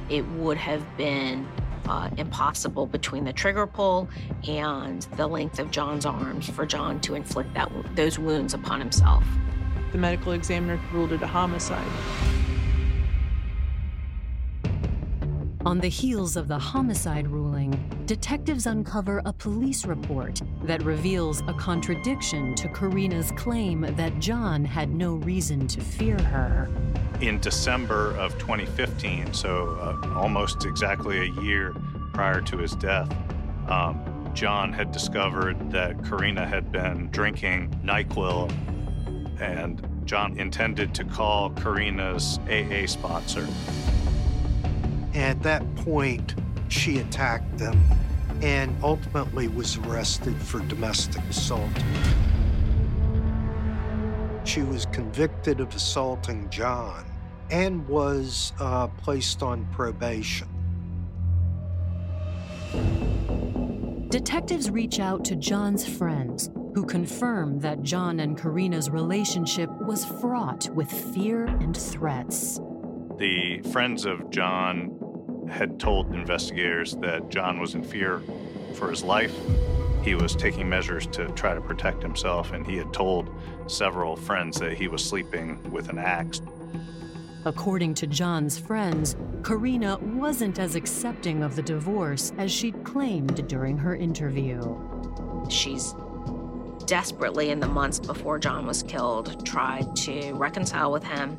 It 0.09 0.27
would 0.29 0.57
have 0.57 0.83
been 0.97 1.47
uh, 1.87 2.09
impossible 2.17 2.87
between 2.87 3.25
the 3.25 3.33
trigger 3.33 3.67
pull 3.67 4.09
and 4.47 5.03
the 5.17 5.27
length 5.27 5.59
of 5.59 5.71
John's 5.71 6.07
arms 6.07 6.49
for 6.49 6.65
John 6.65 7.01
to 7.03 7.15
inflict 7.15 7.53
that, 7.55 7.71
those 7.95 8.19
wounds 8.19 8.55
upon 8.55 8.81
himself. 8.81 9.25
The 9.93 9.99
medical 9.99 10.33
examiner 10.33 10.81
ruled 10.93 11.13
it 11.13 11.23
a 11.23 11.27
homicide. 11.27 11.87
On 15.69 15.79
the 15.79 15.89
heels 15.89 16.37
of 16.37 16.49
the 16.49 16.59
homicide 16.59 17.29
ruling, 17.29 17.79
detectives 18.07 18.65
uncover 18.65 19.21
a 19.27 19.35
police 19.35 19.85
report 19.85 20.41
that 20.63 20.83
reveals 20.83 21.43
a 21.47 21.53
contradiction 21.53 22.55
to 22.55 22.69
Karina's 22.71 23.33
claim 23.33 23.83
that 23.83 24.19
John 24.19 24.65
had 24.65 24.95
no 24.95 25.17
reason 25.17 25.67
to 25.67 25.83
fear 25.83 26.19
her. 26.19 26.71
In 27.21 27.39
December 27.41 28.17
of 28.17 28.33
2015, 28.39 29.35
so 29.35 29.77
uh, 29.79 30.15
almost 30.15 30.65
exactly 30.65 31.19
a 31.19 31.43
year 31.43 31.77
prior 32.15 32.41
to 32.41 32.57
his 32.57 32.75
death, 32.77 33.15
um, 33.69 34.31
John 34.33 34.73
had 34.73 34.91
discovered 34.91 35.71
that 35.71 36.03
Karina 36.03 36.47
had 36.47 36.73
been 36.73 37.11
drinking 37.11 37.79
NyQuil, 37.85 38.51
and 39.39 39.87
John 40.07 40.39
intended 40.39 40.95
to 40.95 41.05
call 41.05 41.51
Karina's 41.51 42.39
AA 42.49 42.87
sponsor. 42.87 43.47
At 45.19 45.43
that 45.43 45.75
point, 45.77 46.37
she 46.69 46.99
attacked 46.99 47.59
them 47.59 47.79
and 48.41 48.75
ultimately 48.85 49.49
was 49.49 49.77
arrested 49.79 50.37
for 50.37 50.61
domestic 50.61 51.23
assault. 51.25 51.69
she 54.49 54.63
was 54.63 54.87
convicted 54.87 55.61
of 55.61 55.75
assaulting 55.75 56.49
John 56.49 57.05
and 57.51 57.87
was 57.87 58.55
uh, 58.59 58.87
placed 58.89 59.43
on 59.43 59.67
probation. 59.73 60.49
Detectives 64.09 64.71
reach 64.71 65.01
out 65.01 65.25
to 65.27 65.37
John's 65.37 65.87
friends, 65.87 66.51
who 66.75 66.87
confirm 66.87 67.61
that 67.61 67.83
John 67.83 68.21
and 68.21 68.39
Karina's 68.39 68.89
relationship 68.89 69.71
was 69.83 70.05
fraught 70.05 70.71
with 70.71 70.91
fear 70.91 71.45
and 71.45 71.77
threats. 71.77 72.59
The 73.19 73.61
friends 73.73 74.07
of 74.07 74.31
John 74.31 74.98
had 75.51 75.79
told 75.81 76.15
investigators 76.15 76.95
that 76.97 77.29
John 77.29 77.61
was 77.61 77.75
in 77.75 77.83
fear 77.83 78.23
for 78.75 78.91
his 78.91 79.03
life. 79.03 79.35
He 80.03 80.15
was 80.15 80.37
taking 80.37 80.69
measures 80.69 81.07
to 81.09 81.29
try 81.29 81.55
to 81.55 81.61
protect 81.61 82.03
himself, 82.03 82.53
and 82.53 82.67
he 82.67 82.77
had 82.77 82.93
told 82.93 83.29
several 83.67 84.17
friends 84.17 84.59
that 84.61 84.75
he 84.75 84.89
was 84.89 85.05
sleeping 85.05 85.71
with 85.71 85.89
an 85.89 85.99
axe. 85.99 86.41
According 87.45 87.95
to 87.95 88.07
John's 88.07 88.59
friends, 88.59 89.17
Karina 89.43 89.99
wasn't 89.99 90.59
as 90.59 90.75
accepting 90.75 91.43
of 91.43 91.57
the 91.57 91.63
divorce 91.63 92.33
as 92.37 92.51
she'd 92.51 92.85
claimed 92.85 93.47
during 93.49 93.79
her 93.79 93.95
interview. 93.95 94.77
She's 95.49 95.95
desperately, 96.87 97.51
in 97.51 97.61
the 97.61 97.69
months 97.69 97.99
before 97.99 98.39
John 98.39 98.67
was 98.67 98.83
killed, 98.83 99.47
tried 99.47 99.95
to 99.97 100.33
reconcile 100.35 100.91
with 100.91 101.05
him. 101.05 101.37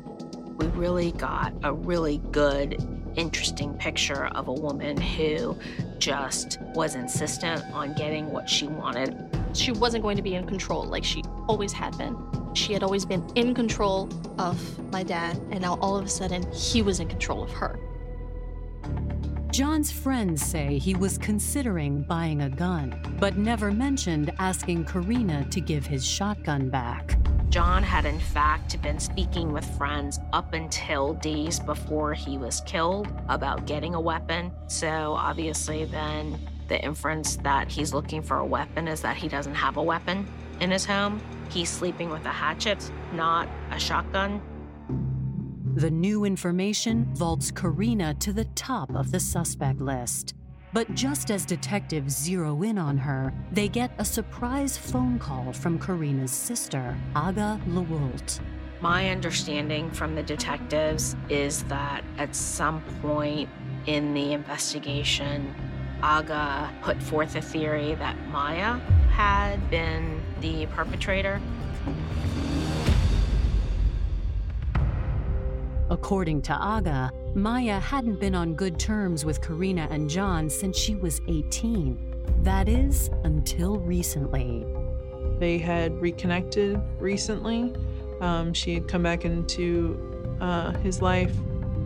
We 0.60 0.66
really 0.66 1.12
got 1.12 1.54
a 1.62 1.72
really 1.72 2.18
good, 2.32 2.86
interesting 3.16 3.72
picture 3.78 4.26
of 4.26 4.48
a 4.48 4.52
woman 4.52 5.00
who 5.00 5.56
just 5.98 6.60
was 6.74 6.96
insistent 6.96 7.64
on 7.72 7.94
getting 7.94 8.30
what 8.30 8.46
she 8.46 8.66
wanted. 8.66 9.16
She 9.54 9.72
wasn't 9.72 10.02
going 10.02 10.18
to 10.18 10.22
be 10.22 10.34
in 10.34 10.46
control 10.46 10.84
like 10.84 11.02
she 11.02 11.22
always 11.48 11.72
had 11.72 11.96
been. 11.96 12.14
She 12.52 12.74
had 12.74 12.82
always 12.82 13.06
been 13.06 13.26
in 13.36 13.54
control 13.54 14.10
of 14.38 14.60
my 14.92 15.02
dad, 15.02 15.40
and 15.50 15.62
now 15.62 15.78
all 15.80 15.96
of 15.96 16.04
a 16.04 16.10
sudden, 16.10 16.44
he 16.52 16.82
was 16.82 17.00
in 17.00 17.08
control 17.08 17.42
of 17.42 17.50
her. 17.52 17.78
John's 19.52 19.90
friends 19.90 20.46
say 20.46 20.78
he 20.78 20.94
was 20.94 21.18
considering 21.18 22.02
buying 22.02 22.42
a 22.42 22.48
gun, 22.48 22.94
but 23.18 23.36
never 23.36 23.72
mentioned 23.72 24.32
asking 24.38 24.84
Karina 24.84 25.44
to 25.50 25.60
give 25.60 25.84
his 25.84 26.06
shotgun 26.06 26.70
back. 26.70 27.18
John 27.48 27.82
had, 27.82 28.04
in 28.04 28.20
fact, 28.20 28.80
been 28.80 29.00
speaking 29.00 29.52
with 29.52 29.64
friends 29.76 30.20
up 30.32 30.52
until 30.52 31.14
days 31.14 31.58
before 31.58 32.14
he 32.14 32.38
was 32.38 32.60
killed 32.60 33.08
about 33.28 33.66
getting 33.66 33.96
a 33.96 34.00
weapon. 34.00 34.52
So, 34.68 35.14
obviously, 35.14 35.84
then 35.84 36.38
the 36.68 36.80
inference 36.80 37.34
that 37.38 37.68
he's 37.68 37.92
looking 37.92 38.22
for 38.22 38.36
a 38.36 38.46
weapon 38.46 38.86
is 38.86 39.00
that 39.00 39.16
he 39.16 39.26
doesn't 39.26 39.56
have 39.56 39.78
a 39.78 39.82
weapon 39.82 40.28
in 40.60 40.70
his 40.70 40.84
home. 40.84 41.20
He's 41.50 41.68
sleeping 41.68 42.08
with 42.08 42.24
a 42.24 42.30
hatchet, 42.30 42.88
not 43.12 43.48
a 43.72 43.80
shotgun. 43.80 44.40
The 45.76 45.90
new 45.90 46.24
information 46.24 47.06
vaults 47.14 47.52
Karina 47.52 48.14
to 48.14 48.32
the 48.32 48.44
top 48.56 48.92
of 48.92 49.12
the 49.12 49.20
suspect 49.20 49.80
list. 49.80 50.34
But 50.72 50.92
just 50.94 51.30
as 51.30 51.44
detectives 51.44 52.16
zero 52.16 52.62
in 52.62 52.76
on 52.76 52.98
her, 52.98 53.32
they 53.52 53.68
get 53.68 53.92
a 53.98 54.04
surprise 54.04 54.76
phone 54.76 55.18
call 55.20 55.52
from 55.52 55.78
Karina's 55.78 56.32
sister, 56.32 56.96
Aga 57.14 57.60
Lewoldt. 57.68 58.40
My 58.80 59.10
understanding 59.10 59.92
from 59.92 60.16
the 60.16 60.24
detectives 60.24 61.14
is 61.28 61.62
that 61.64 62.02
at 62.18 62.34
some 62.34 62.82
point 63.00 63.48
in 63.86 64.12
the 64.12 64.32
investigation, 64.32 65.54
Aga 66.02 66.68
put 66.82 67.00
forth 67.00 67.36
a 67.36 67.42
theory 67.42 67.94
that 67.94 68.16
Maya 68.28 68.78
had 69.10 69.70
been 69.70 70.20
the 70.40 70.66
perpetrator. 70.66 71.40
According 75.90 76.42
to 76.42 76.52
Aga, 76.52 77.10
Maya 77.34 77.80
hadn't 77.80 78.20
been 78.20 78.36
on 78.36 78.54
good 78.54 78.78
terms 78.78 79.24
with 79.24 79.40
Karina 79.40 79.88
and 79.90 80.08
John 80.08 80.48
since 80.48 80.78
she 80.78 80.94
was 80.94 81.20
18. 81.26 81.98
That 82.44 82.68
is, 82.68 83.10
until 83.24 83.76
recently. 83.78 84.64
They 85.40 85.58
had 85.58 86.00
reconnected 86.00 86.80
recently. 87.00 87.74
Um, 88.20 88.54
she 88.54 88.72
had 88.72 88.86
come 88.86 89.02
back 89.02 89.24
into 89.24 90.36
uh, 90.40 90.72
his 90.78 91.02
life. 91.02 91.34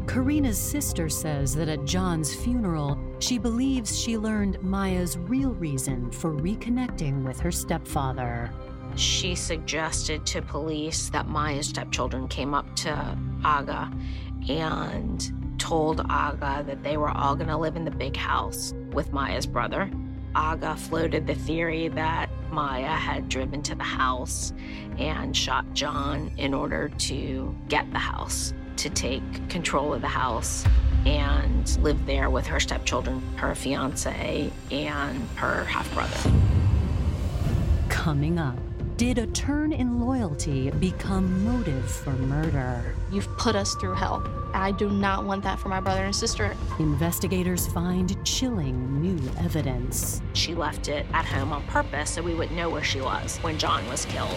Karina's 0.06 0.58
sister 0.58 1.08
says 1.08 1.54
that 1.54 1.70
at 1.70 1.86
John's 1.86 2.34
funeral, 2.34 2.98
she 3.20 3.38
believes 3.38 3.98
she 3.98 4.18
learned 4.18 4.62
Maya's 4.62 5.16
real 5.16 5.54
reason 5.54 6.10
for 6.10 6.30
reconnecting 6.30 7.24
with 7.24 7.40
her 7.40 7.50
stepfather. 7.50 8.50
She 8.96 9.34
suggested 9.34 10.26
to 10.26 10.42
police 10.42 11.08
that 11.08 11.26
Maya's 11.26 11.68
stepchildren 11.68 12.28
came 12.28 12.52
up 12.52 12.66
to 12.76 13.18
Aga 13.44 13.90
and 14.48 15.58
told 15.58 16.00
Aga 16.00 16.64
that 16.66 16.82
they 16.82 16.96
were 16.96 17.10
all 17.10 17.34
going 17.34 17.48
to 17.48 17.56
live 17.56 17.76
in 17.76 17.84
the 17.84 17.90
big 17.90 18.16
house 18.16 18.74
with 18.92 19.12
Maya's 19.12 19.46
brother. 19.46 19.90
Aga 20.34 20.76
floated 20.76 21.26
the 21.26 21.34
theory 21.34 21.88
that 21.88 22.28
Maya 22.50 22.86
had 22.86 23.28
driven 23.28 23.62
to 23.62 23.74
the 23.74 23.84
house 23.84 24.52
and 24.98 25.36
shot 25.36 25.64
John 25.74 26.30
in 26.36 26.52
order 26.52 26.88
to 26.88 27.54
get 27.68 27.90
the 27.92 27.98
house, 27.98 28.52
to 28.76 28.90
take 28.90 29.48
control 29.48 29.94
of 29.94 30.00
the 30.00 30.08
house 30.08 30.64
and 31.06 31.78
live 31.82 32.04
there 32.06 32.30
with 32.30 32.46
her 32.46 32.58
stepchildren, 32.58 33.22
her 33.36 33.54
fiance, 33.54 34.50
and 34.70 35.28
her 35.36 35.64
half 35.64 35.92
brother. 35.94 36.32
Coming 37.88 38.38
up. 38.38 38.58
Did 38.96 39.18
a 39.18 39.26
turn 39.26 39.72
in 39.72 39.98
loyalty 39.98 40.70
become 40.70 41.44
motive 41.44 41.90
for 41.90 42.12
murder? 42.12 42.94
You've 43.10 43.26
put 43.36 43.56
us 43.56 43.74
through 43.74 43.94
hell. 43.94 44.24
I 44.54 44.70
do 44.70 44.88
not 44.88 45.24
want 45.24 45.42
that 45.42 45.58
for 45.58 45.68
my 45.68 45.80
brother 45.80 46.04
and 46.04 46.14
sister. 46.14 46.56
Investigators 46.78 47.66
find 47.66 48.24
chilling 48.24 49.02
new 49.02 49.18
evidence. 49.40 50.22
She 50.34 50.54
left 50.54 50.86
it 50.86 51.06
at 51.12 51.24
home 51.24 51.52
on 51.52 51.64
purpose 51.64 52.10
so 52.10 52.22
we 52.22 52.34
would 52.34 52.52
know 52.52 52.70
where 52.70 52.84
she 52.84 53.00
was 53.00 53.38
when 53.38 53.58
John 53.58 53.84
was 53.88 54.04
killed. 54.04 54.30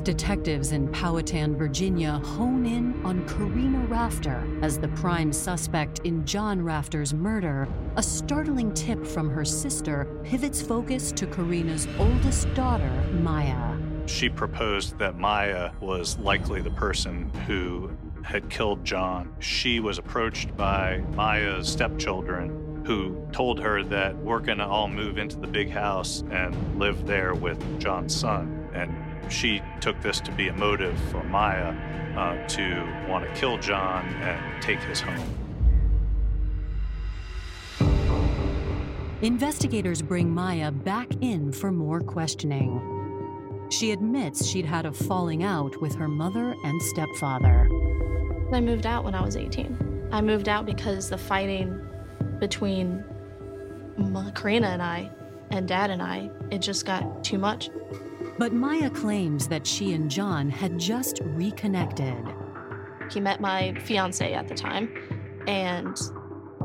Detectives 0.00 0.72
in 0.72 0.88
Powhatan, 0.88 1.56
Virginia 1.56 2.18
hone 2.24 2.64
in 2.66 3.04
on 3.04 3.26
Karina 3.26 3.78
Rafter 3.86 4.46
as 4.62 4.78
the 4.78 4.88
prime 4.88 5.32
suspect 5.32 6.00
in 6.00 6.24
John 6.24 6.62
Rafter's 6.62 7.14
murder, 7.14 7.68
a 7.96 8.02
startling 8.02 8.72
tip 8.74 9.06
from 9.06 9.30
her 9.30 9.44
sister 9.44 10.06
pivots 10.24 10.62
focus 10.62 11.12
to 11.12 11.26
Karina's 11.26 11.88
oldest 11.98 12.52
daughter, 12.54 12.90
Maya. 13.20 13.76
She 14.06 14.28
proposed 14.28 14.98
that 14.98 15.18
Maya 15.18 15.72
was 15.80 16.18
likely 16.18 16.62
the 16.62 16.70
person 16.70 17.30
who 17.46 17.90
had 18.22 18.48
killed 18.50 18.84
John. 18.84 19.34
She 19.38 19.80
was 19.80 19.98
approached 19.98 20.56
by 20.56 21.02
Maya's 21.14 21.68
stepchildren 21.68 22.82
who 22.84 23.26
told 23.32 23.60
her 23.60 23.82
that 23.84 24.16
we're 24.16 24.40
going 24.40 24.58
to 24.58 24.66
all 24.66 24.88
move 24.88 25.18
into 25.18 25.36
the 25.36 25.46
big 25.46 25.70
house 25.70 26.24
and 26.30 26.78
live 26.78 27.06
there 27.06 27.34
with 27.34 27.58
John's 27.78 28.16
son. 28.16 28.66
And 28.72 28.94
she 29.28 29.62
took 29.80 30.00
this 30.00 30.20
to 30.20 30.32
be 30.32 30.48
a 30.48 30.52
motive 30.52 30.98
for 31.10 31.22
Maya 31.24 31.74
uh, 32.16 32.46
to 32.48 33.06
want 33.08 33.24
to 33.24 33.40
kill 33.40 33.58
John 33.58 34.06
and 34.06 34.62
take 34.62 34.80
his 34.80 35.00
home. 35.00 35.34
Investigators 39.20 40.00
bring 40.00 40.30
Maya 40.30 40.70
back 40.70 41.08
in 41.20 41.52
for 41.52 41.72
more 41.72 42.00
questioning. 42.00 43.66
She 43.70 43.90
admits 43.90 44.46
she'd 44.46 44.64
had 44.64 44.86
a 44.86 44.92
falling 44.92 45.42
out 45.42 45.80
with 45.80 45.94
her 45.96 46.08
mother 46.08 46.54
and 46.64 46.82
stepfather. 46.82 47.68
I 48.52 48.60
moved 48.60 48.86
out 48.86 49.04
when 49.04 49.14
I 49.14 49.22
was 49.22 49.36
18. 49.36 50.08
I 50.12 50.20
moved 50.22 50.48
out 50.48 50.64
because 50.64 51.10
the 51.10 51.18
fighting 51.18 51.84
between 52.38 53.04
Karina 54.34 54.68
and 54.68 54.82
I 54.82 55.10
and 55.50 55.66
dad 55.66 55.90
and 55.90 56.00
I, 56.00 56.30
it 56.50 56.60
just 56.60 56.86
got 56.86 57.24
too 57.24 57.38
much. 57.38 57.70
But 58.38 58.52
Maya 58.52 58.88
claims 58.88 59.48
that 59.48 59.66
she 59.66 59.94
and 59.94 60.08
John 60.08 60.48
had 60.48 60.78
just 60.78 61.20
reconnected. 61.24 62.24
He 63.10 63.18
met 63.18 63.40
my 63.40 63.74
fiance 63.80 64.32
at 64.32 64.46
the 64.46 64.54
time, 64.54 64.94
and 65.48 65.98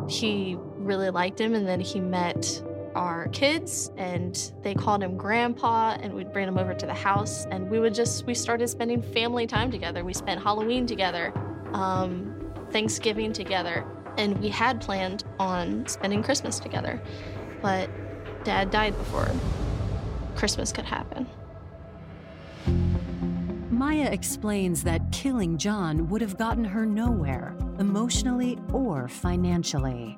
he 0.08 0.56
really 0.76 1.10
liked 1.10 1.42
him. 1.42 1.56
And 1.56 1.68
then 1.68 1.80
he 1.80 2.00
met 2.00 2.62
our 2.94 3.28
kids, 3.30 3.90
and 3.98 4.54
they 4.62 4.76
called 4.76 5.02
him 5.02 5.18
Grandpa, 5.18 5.98
and 6.00 6.14
we'd 6.14 6.32
bring 6.32 6.48
him 6.48 6.60
over 6.60 6.76
to 6.76 6.86
the 6.86 6.94
house, 6.94 7.48
and 7.48 7.72
we 7.72 7.80
would 7.80 7.96
just 7.96 8.28
we 8.28 8.36
started 8.36 8.68
spending 8.68 9.02
family 9.02 9.48
time 9.48 9.72
together. 9.72 10.06
We 10.06 10.14
spent 10.14 10.44
Halloween 10.44 10.86
together, 10.86 11.34
um, 11.74 12.54
Thanksgiving 12.70 13.34
together, 13.34 13.84
and 14.20 14.38
we 14.40 14.50
had 14.50 14.80
planned 14.80 15.24
on 15.40 15.88
spending 15.88 16.22
Christmas 16.22 16.60
together, 16.60 17.02
but 17.64 17.90
Dad 18.44 18.70
died 18.70 18.96
before 18.96 19.32
Christmas 20.36 20.72
could 20.72 20.86
happen. 20.86 21.28
Maya 23.74 24.10
explains 24.12 24.84
that 24.84 25.12
killing 25.12 25.58
John 25.58 26.08
would 26.10 26.22
have 26.22 26.38
gotten 26.38 26.64
her 26.64 26.86
nowhere, 26.86 27.56
emotionally 27.80 28.58
or 28.72 29.08
financially. 29.08 30.18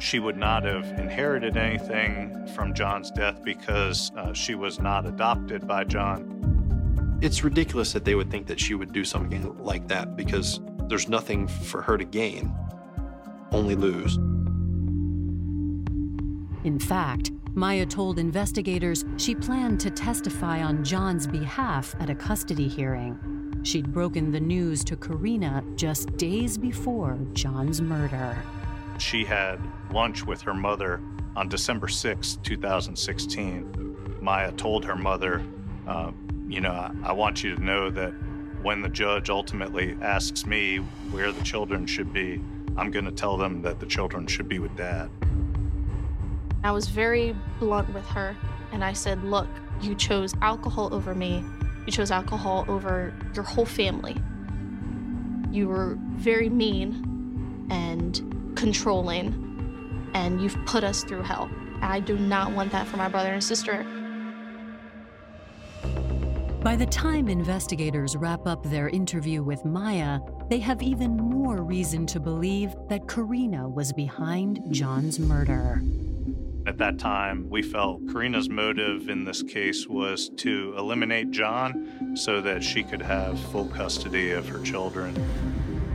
she 0.00 0.18
would 0.18 0.36
not 0.36 0.64
have 0.64 0.84
inherited 0.98 1.56
anything 1.56 2.46
from 2.54 2.74
John's 2.74 3.10
death 3.12 3.42
because 3.44 4.10
uh, 4.16 4.32
she 4.32 4.54
was 4.54 4.80
not 4.80 5.06
adopted 5.06 5.66
by 5.68 5.84
John. 5.84 7.18
It's 7.22 7.44
ridiculous 7.44 7.92
that 7.92 8.04
they 8.04 8.14
would 8.16 8.30
think 8.30 8.46
that 8.48 8.58
she 8.60 8.74
would 8.74 8.92
do 8.92 9.04
something 9.04 9.56
like 9.62 9.86
that 9.88 10.16
because 10.16 10.60
there's 10.88 11.08
nothing 11.08 11.46
for 11.46 11.80
her 11.80 11.96
to 11.96 12.04
gain, 12.04 12.52
only 13.52 13.76
lose. 13.76 14.16
In 16.64 16.78
fact, 16.80 17.30
Maya 17.56 17.86
told 17.86 18.18
investigators 18.18 19.04
she 19.16 19.32
planned 19.32 19.78
to 19.78 19.90
testify 19.90 20.60
on 20.62 20.82
John's 20.82 21.24
behalf 21.26 21.94
at 22.00 22.10
a 22.10 22.14
custody 22.14 22.66
hearing. 22.66 23.16
She'd 23.62 23.92
broken 23.92 24.32
the 24.32 24.40
news 24.40 24.82
to 24.84 24.96
Karina 24.96 25.62
just 25.76 26.16
days 26.16 26.58
before 26.58 27.16
John's 27.32 27.80
murder. 27.80 28.36
She 28.98 29.24
had 29.24 29.60
lunch 29.92 30.26
with 30.26 30.42
her 30.42 30.52
mother 30.52 31.00
on 31.36 31.48
December 31.48 31.86
6, 31.86 32.38
2016. 32.42 33.96
Maya 34.20 34.50
told 34.52 34.84
her 34.84 34.96
mother, 34.96 35.40
uh, 35.86 36.10
You 36.48 36.60
know, 36.60 36.72
I, 36.72 36.92
I 37.04 37.12
want 37.12 37.44
you 37.44 37.54
to 37.54 37.62
know 37.62 37.88
that 37.90 38.12
when 38.62 38.82
the 38.82 38.88
judge 38.88 39.30
ultimately 39.30 39.96
asks 40.02 40.44
me 40.44 40.78
where 41.12 41.30
the 41.30 41.42
children 41.42 41.86
should 41.86 42.12
be, 42.12 42.40
I'm 42.76 42.90
going 42.90 43.04
to 43.04 43.12
tell 43.12 43.36
them 43.36 43.62
that 43.62 43.78
the 43.78 43.86
children 43.86 44.26
should 44.26 44.48
be 44.48 44.58
with 44.58 44.76
dad. 44.76 45.08
I 46.64 46.70
was 46.70 46.88
very 46.88 47.36
blunt 47.60 47.92
with 47.92 48.06
her 48.08 48.34
and 48.72 48.82
I 48.82 48.94
said, 48.94 49.22
Look, 49.22 49.48
you 49.82 49.94
chose 49.94 50.34
alcohol 50.40 50.92
over 50.94 51.14
me. 51.14 51.44
You 51.86 51.92
chose 51.92 52.10
alcohol 52.10 52.64
over 52.68 53.12
your 53.34 53.44
whole 53.44 53.66
family. 53.66 54.16
You 55.50 55.68
were 55.68 55.98
very 56.16 56.48
mean 56.48 57.68
and 57.70 58.54
controlling, 58.56 60.10
and 60.14 60.40
you've 60.40 60.56
put 60.64 60.84
us 60.84 61.04
through 61.04 61.22
hell. 61.22 61.50
I 61.82 62.00
do 62.00 62.16
not 62.16 62.52
want 62.52 62.72
that 62.72 62.86
for 62.86 62.96
my 62.96 63.08
brother 63.08 63.32
and 63.34 63.44
sister. 63.44 63.84
By 66.62 66.76
the 66.76 66.86
time 66.86 67.28
investigators 67.28 68.16
wrap 68.16 68.46
up 68.46 68.64
their 68.64 68.88
interview 68.88 69.42
with 69.42 69.66
Maya, 69.66 70.20
they 70.48 70.60
have 70.60 70.80
even 70.82 71.14
more 71.14 71.62
reason 71.62 72.06
to 72.06 72.18
believe 72.18 72.74
that 72.88 73.06
Karina 73.06 73.68
was 73.68 73.92
behind 73.92 74.60
John's 74.70 75.18
murder. 75.20 75.82
At 76.74 76.78
that 76.78 76.98
time, 76.98 77.48
we 77.48 77.62
felt 77.62 78.04
Karina's 78.08 78.48
motive 78.48 79.08
in 79.08 79.22
this 79.22 79.44
case 79.44 79.86
was 79.86 80.28
to 80.38 80.74
eliminate 80.76 81.30
John 81.30 82.16
so 82.16 82.40
that 82.40 82.64
she 82.64 82.82
could 82.82 83.00
have 83.00 83.38
full 83.52 83.66
custody 83.66 84.32
of 84.32 84.48
her 84.48 84.60
children. 84.64 85.14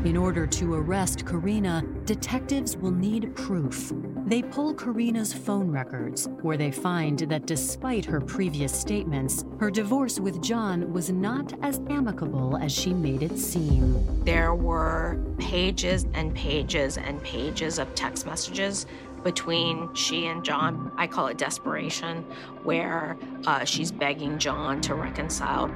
In 0.06 0.16
order 0.16 0.48
to 0.48 0.76
arrest 0.76 1.26
Karina, 1.26 1.84
detectives 2.06 2.78
will 2.78 2.94
need 2.94 3.36
proof. 3.36 3.92
They 4.26 4.42
pull 4.42 4.74
Karina's 4.74 5.34
phone 5.34 5.70
records, 5.70 6.30
where 6.44 6.56
they 6.56 6.72
find 6.72 7.20
that 7.20 7.46
despite 7.46 8.06
her 8.06 8.22
previous 8.22 8.72
statements, 8.72 9.44
her 9.60 9.70
divorce 9.70 10.18
with 10.18 10.42
John 10.42 10.94
was 10.94 11.12
not 11.12 11.52
as 11.62 11.82
amicable 11.90 12.56
as 12.56 12.72
she 12.72 12.94
made 12.94 13.22
it 13.22 13.38
seem. 13.38 14.24
There 14.24 14.56
were 14.56 15.20
pages 15.40 16.06
and 16.14 16.34
pages 16.34 16.98
and 16.98 17.22
pages 17.22 17.80
of 17.80 17.94
text 17.96 18.26
messages 18.26 18.86
between 19.24 19.94
she 19.94 20.28
and 20.28 20.44
John. 20.44 20.92
I 20.98 21.08
call 21.08 21.28
it 21.28 21.38
desperation, 21.38 22.24
where 22.64 23.18
uh, 23.46 23.64
she's 23.66 23.92
begging 23.92 24.38
John 24.38 24.82
to 24.82 24.96
reconcile. 24.96 25.72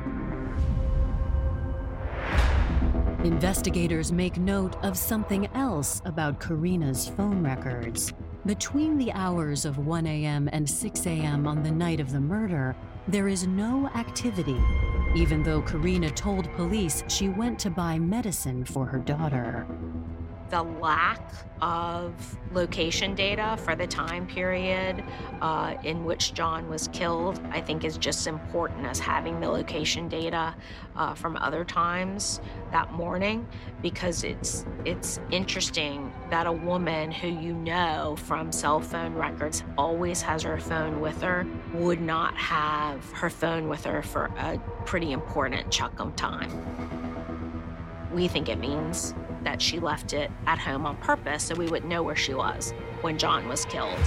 Investigators 3.24 4.12
make 4.12 4.38
note 4.38 4.76
of 4.84 4.98
something 4.98 5.48
else 5.54 6.02
about 6.04 6.40
Karina's 6.40 7.08
phone 7.08 7.42
records. 7.42 8.12
Between 8.46 8.98
the 8.98 9.14
hours 9.14 9.64
of 9.64 9.78
1 9.78 10.06
a.m. 10.06 10.50
and 10.52 10.70
6 10.70 11.06
a.m. 11.08 11.48
on 11.48 11.64
the 11.64 11.72
night 11.72 12.02
of 12.02 12.12
the 12.12 12.20
murder, 12.20 12.76
there 13.08 13.30
is 13.30 13.48
no 13.48 13.88
activity, 13.96 14.60
even 15.16 15.42
though 15.42 15.62
Karina 15.62 16.10
told 16.12 16.52
police 16.54 17.06
she 17.08 17.30
went 17.30 17.58
to 17.60 17.70
buy 17.70 17.98
medicine 17.98 18.66
for 18.66 18.86
her 18.86 19.00
daughter 19.00 19.66
the 20.54 20.62
lack 20.62 21.20
of 21.62 22.14
location 22.52 23.16
data 23.16 23.58
for 23.58 23.76
the 23.76 23.88
time 23.88 24.28
period 24.28 25.04
uh, 25.42 25.74
in 25.84 26.06
which 26.06 26.36
John 26.36 26.70
was 26.70 26.90
killed, 26.90 27.42
I 27.50 27.60
think, 27.60 27.84
is 27.84 27.98
just 27.98 28.28
important 28.28 28.86
as 28.86 29.00
having 29.00 29.40
the 29.40 29.50
location 29.50 30.08
data 30.08 30.54
uh, 30.96 31.16
from 31.16 31.38
other 31.38 31.66
times 31.66 32.40
that 32.72 32.94
morning, 32.94 33.48
because 33.82 34.24
it's 34.24 34.64
it's 34.86 35.20
interesting 35.32 36.14
that 36.30 36.46
a 36.46 36.52
woman 36.52 37.12
who 37.12 37.30
you 37.30 37.54
know 37.54 38.16
from 38.16 38.52
cell 38.52 38.80
phone 38.80 39.16
records 39.16 39.64
always 39.76 40.22
has 40.22 40.44
her 40.44 40.60
phone 40.60 41.02
with 41.02 41.20
her 41.24 41.48
would 41.74 42.00
not 42.00 42.38
have 42.38 43.04
her 43.14 43.32
phone 43.32 43.70
with 43.70 43.84
her 43.86 44.04
for 44.04 44.26
a 44.38 44.60
pretty 44.86 45.14
important 45.14 45.72
chunk 45.72 46.00
of 46.00 46.16
time. 46.16 46.52
We 48.12 48.28
think 48.28 48.48
it 48.48 48.60
means 48.60 49.16
that 49.44 49.62
she 49.62 49.80
left 49.80 50.14
it 50.14 50.32
at 50.48 50.60
home 50.60 50.86
on 50.86 50.98
purpose 50.98 51.44
so 51.44 51.56
we 51.56 51.68
wouldn't 51.68 51.90
know 51.90 52.04
where 52.04 52.16
she 52.16 52.34
was 52.34 52.74
when 53.02 53.18
John 53.18 53.48
was 53.48 53.66
killed. 53.66 54.00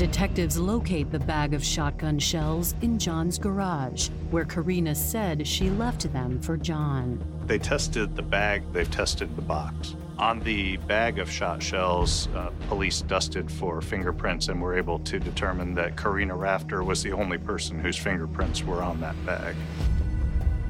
Detectives 0.00 0.56
locate 0.56 1.10
the 1.12 1.18
bag 1.18 1.52
of 1.52 1.62
shotgun 1.62 2.18
shells 2.18 2.74
in 2.80 2.98
John's 2.98 3.38
garage, 3.38 4.08
where 4.30 4.46
Karina 4.46 4.94
said 4.94 5.46
she 5.46 5.68
left 5.68 6.10
them 6.10 6.40
for 6.40 6.56
John. 6.56 7.22
They 7.44 7.58
tested 7.58 8.16
the 8.16 8.22
bag, 8.22 8.62
they've 8.72 8.90
tested 8.90 9.36
the 9.36 9.42
box. 9.42 9.96
On 10.18 10.40
the 10.40 10.78
bag 10.78 11.18
of 11.18 11.30
shot 11.30 11.62
shells, 11.62 12.28
uh, 12.34 12.50
police 12.68 13.02
dusted 13.02 13.50
for 13.50 13.82
fingerprints 13.82 14.48
and 14.48 14.60
were 14.62 14.74
able 14.74 15.00
to 15.00 15.18
determine 15.18 15.74
that 15.74 15.98
Karina 15.98 16.34
Rafter 16.34 16.82
was 16.82 17.02
the 17.02 17.12
only 17.12 17.36
person 17.36 17.78
whose 17.78 17.98
fingerprints 17.98 18.62
were 18.62 18.82
on 18.82 19.00
that 19.00 19.16
bag. 19.26 19.54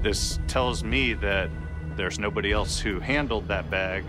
This 0.03 0.38
tells 0.46 0.82
me 0.82 1.12
that 1.14 1.51
there's 1.96 2.18
nobody 2.18 2.53
else 2.53 2.80
who 2.80 3.01
handled 3.01 3.48
that 3.48 3.70
bag. 3.70 4.05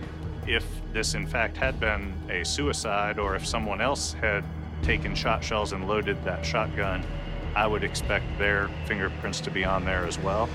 If 0.46 0.66
this, 0.92 1.14
in 1.14 1.26
fact, 1.26 1.56
had 1.56 1.78
been 1.78 2.14
a 2.30 2.44
suicide, 2.44 3.18
or 3.18 3.36
if 3.36 3.46
someone 3.46 3.80
else 3.80 4.14
had 4.14 4.42
taken 4.82 5.14
shot 5.14 5.44
shells 5.44 5.72
and 5.72 5.86
loaded 5.86 6.22
that 6.24 6.44
shotgun, 6.44 7.04
I 7.54 7.66
would 7.66 7.84
expect 7.84 8.24
their 8.38 8.70
fingerprints 8.86 9.40
to 9.42 9.50
be 9.50 9.64
on 9.64 9.84
there 9.84 10.06
as 10.06 10.18
well. 10.18 10.48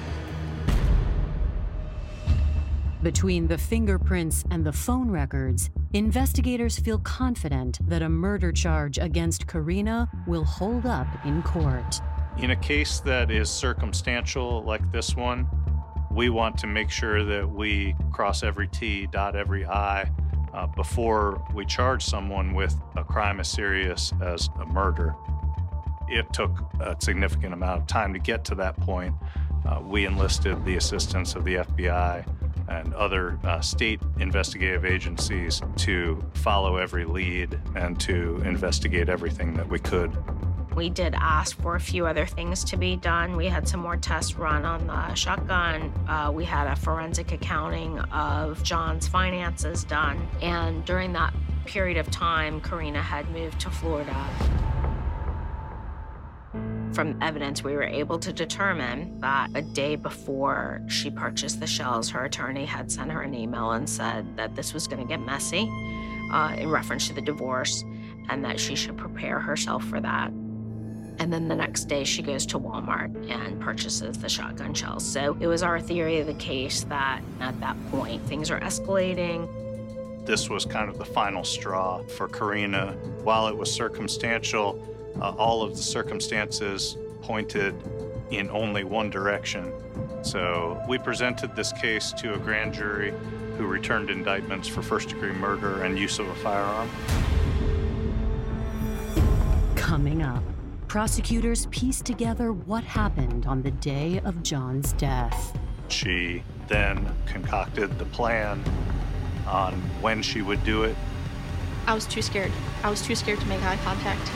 Between 3.04 3.48
the 3.48 3.60
fingerprints 3.60 4.44
and 4.50 4.66
the 4.66 4.74
phone 4.74 5.12
records, 5.12 5.70
investigators 5.94 6.80
feel 6.80 6.98
confident 6.98 7.80
that 7.88 8.02
a 8.02 8.10
murder 8.10 8.52
charge 8.52 8.98
against 8.98 9.46
Karina 9.46 10.10
will 10.26 10.44
hold 10.44 10.88
up 10.88 11.08
in 11.24 11.44
court. 11.44 12.02
In 12.40 12.52
a 12.52 12.56
case 12.56 13.00
that 13.00 13.32
is 13.32 13.50
circumstantial 13.50 14.62
like 14.64 14.92
this 14.92 15.16
one, 15.16 15.48
we 16.12 16.30
want 16.30 16.56
to 16.60 16.68
make 16.68 16.92
sure 16.92 17.24
that 17.24 17.50
we 17.50 17.96
cross 18.12 18.44
every 18.44 18.68
T, 18.68 19.08
dot 19.08 19.36
every 19.36 19.66
I 19.66 20.12
uh, 20.54 20.68
before 20.68 21.44
we 21.56 21.66
charge 21.66 22.06
someone 22.06 22.54
with 22.54 22.76
a 22.96 23.04
crime 23.04 23.40
as 23.40 23.48
serious 23.48 24.14
as 24.22 24.50
a 24.60 24.66
murder. 24.68 25.16
It 26.10 26.32
took 26.32 26.52
a 26.80 26.96
significant 27.00 27.54
amount 27.54 27.82
of 27.82 27.88
time 27.88 28.14
to 28.14 28.20
get 28.20 28.46
to 28.46 28.56
that 28.56 28.78
point. 28.78 29.16
Uh, 29.66 29.82
we 29.82 30.06
enlisted 30.06 30.64
the 30.64 30.76
assistance 30.78 31.34
of 31.36 31.44
the 31.44 31.56
FBI 31.56 32.24
and 32.70 32.94
other 32.94 33.40
uh, 33.44 33.62
state 33.62 34.00
investigative 34.20 34.86
agencies 34.86 35.62
to 35.78 36.24
follow 36.34 36.78
every 36.78 37.06
lead 37.06 37.60
and 37.76 38.00
to 38.02 38.42
investigate 38.46 39.10
everything 39.10 39.56
that 39.56 39.68
we 39.68 39.80
could. 39.80 40.16
We 40.78 40.92
did 40.92 41.16
ask 41.16 41.60
for 41.60 41.76
a 41.76 41.80
few 41.80 42.06
other 42.06 42.28
things 42.28 42.64
to 42.66 42.78
be 42.78 42.98
done. 42.98 43.36
We 43.36 43.48
had 43.48 43.68
some 43.68 43.80
more 43.80 43.98
tests 43.98 44.36
run 44.36 44.64
on 44.64 44.86
the 44.86 45.16
shotgun. 45.16 45.92
Uh, 46.08 46.32
we 46.32 46.46
had 46.46 46.68
a 46.68 46.76
forensic 46.76 47.32
accounting 47.32 47.98
of 47.98 48.62
John's 48.62 49.08
finances 49.08 49.84
done. 49.84 50.28
And 50.40 50.86
during 50.86 51.14
that 51.14 51.34
period 51.66 51.98
of 51.98 52.12
time, 52.12 52.62
Karina 52.62 53.02
had 53.02 53.28
moved 53.32 53.60
to 53.62 53.72
Florida. 53.72 54.16
From 56.94 57.18
evidence, 57.24 57.64
we 57.64 57.74
were 57.74 57.82
able 57.82 58.20
to 58.20 58.32
determine 58.32 59.20
that 59.20 59.50
a 59.56 59.64
day 59.64 59.96
before 59.96 60.84
she 60.88 61.10
purchased 61.10 61.60
the 61.60 61.66
shells, 61.66 62.08
her 62.12 62.26
attorney 62.26 62.66
had 62.66 62.92
sent 62.92 63.12
her 63.12 63.24
an 63.24 63.34
email 63.34 63.72
and 63.72 63.90
said 63.90 64.38
that 64.38 64.54
this 64.56 64.76
was 64.76 64.88
going 64.88 65.02
to 65.02 65.08
get 65.08 65.26
messy 65.26 65.68
uh, 66.32 66.56
in 66.56 66.70
reference 66.70 67.08
to 67.08 67.14
the 67.14 67.22
divorce 67.22 67.84
and 68.30 68.46
that 68.46 68.60
she 68.60 68.76
should 68.76 68.96
prepare 68.96 69.40
herself 69.40 69.84
for 69.84 70.00
that. 70.00 70.32
And 71.20 71.34
then 71.34 71.48
the 71.48 71.56
next 71.56 71.86
day, 71.86 72.04
she 72.04 72.22
goes 72.22 72.46
to 72.48 72.60
Walmart 72.60 73.30
and 73.30 73.60
purchases 73.60 74.18
the 74.20 74.30
shotgun 74.30 74.74
shells. 74.74 75.06
So 75.06 75.36
it 75.40 75.48
was 75.48 75.64
our 75.64 75.80
theory 75.80 76.20
of 76.20 76.28
the 76.28 76.36
case 76.36 76.84
that 76.86 77.22
at 77.40 77.60
that 77.60 77.76
point, 77.90 78.24
things 78.28 78.52
are 78.52 78.60
escalating. 78.60 79.48
This 80.26 80.50
was 80.50 80.66
kind 80.66 80.90
of 80.90 80.98
the 80.98 81.06
final 81.06 81.44
straw 81.44 82.04
for 82.04 82.28
Karina. 82.28 82.92
While 83.24 83.48
it 83.48 83.58
was 83.58 83.72
circumstantial, 83.74 84.80
uh, 85.22 85.34
all 85.38 85.64
of 85.64 85.76
the 85.76 85.82
circumstances 85.82 86.98
pointed 87.22 87.76
in 88.30 88.50
only 88.50 88.84
one 88.84 89.10
direction. 89.10 89.72
So 90.22 90.82
we 90.88 90.98
presented 90.98 91.56
this 91.56 91.72
case 91.72 92.12
to 92.14 92.34
a 92.34 92.38
grand 92.38 92.74
jury 92.74 93.14
who 93.58 93.66
returned 93.66 94.10
indictments 94.10 94.68
for 94.68 94.82
first 94.82 95.10
degree 95.10 95.32
murder 95.32 95.84
and 95.84 95.98
use 95.98 96.20
of 96.20 96.28
a 96.28 96.36
firearm. 96.36 96.90
Coming 99.76 100.22
up, 100.22 100.44
prosecutors 100.88 101.66
piece 101.68 102.02
together 102.02 102.54
what 102.54 102.84
happened 102.84 103.46
on 103.46 103.62
the 103.62 103.72
day 103.72 104.22
of 104.24 104.42
John's 104.42 104.94
death. 104.94 105.58
She 105.90 106.44
then 106.68 107.10
concocted 107.26 107.98
the 108.00 108.06
plan 108.06 108.64
on 109.46 109.74
when 110.02 110.22
she 110.22 110.42
would 110.42 110.64
do 110.64 110.84
it. 110.84 110.96
I 111.86 111.94
was 111.94 112.06
too 112.06 112.22
scared. 112.22 112.52
I 112.84 112.90
was 112.90 113.02
too 113.02 113.16
scared 113.16 113.40
to 113.40 113.46
make 113.48 113.62
eye 113.64 113.78
contact. 113.84 114.32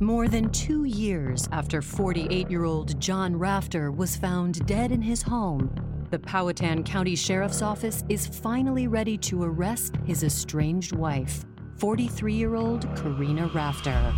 More 0.00 0.28
than 0.28 0.50
two 0.50 0.84
years 0.84 1.48
after 1.52 1.82
48 1.82 2.50
year 2.50 2.64
old 2.64 3.00
John 3.00 3.36
Rafter 3.36 3.90
was 3.90 4.16
found 4.16 4.64
dead 4.66 4.92
in 4.92 5.02
his 5.02 5.22
home, 5.22 5.70
the 6.10 6.18
Powhatan 6.18 6.84
County 6.84 7.16
Sheriff's 7.16 7.62
Office 7.62 8.04
is 8.08 8.26
finally 8.26 8.86
ready 8.86 9.18
to 9.18 9.42
arrest 9.42 9.96
his 10.04 10.22
estranged 10.22 10.94
wife, 10.94 11.44
43 11.78 12.32
year 12.32 12.54
old 12.54 12.86
Karina 12.96 13.48
Rafter. 13.48 14.14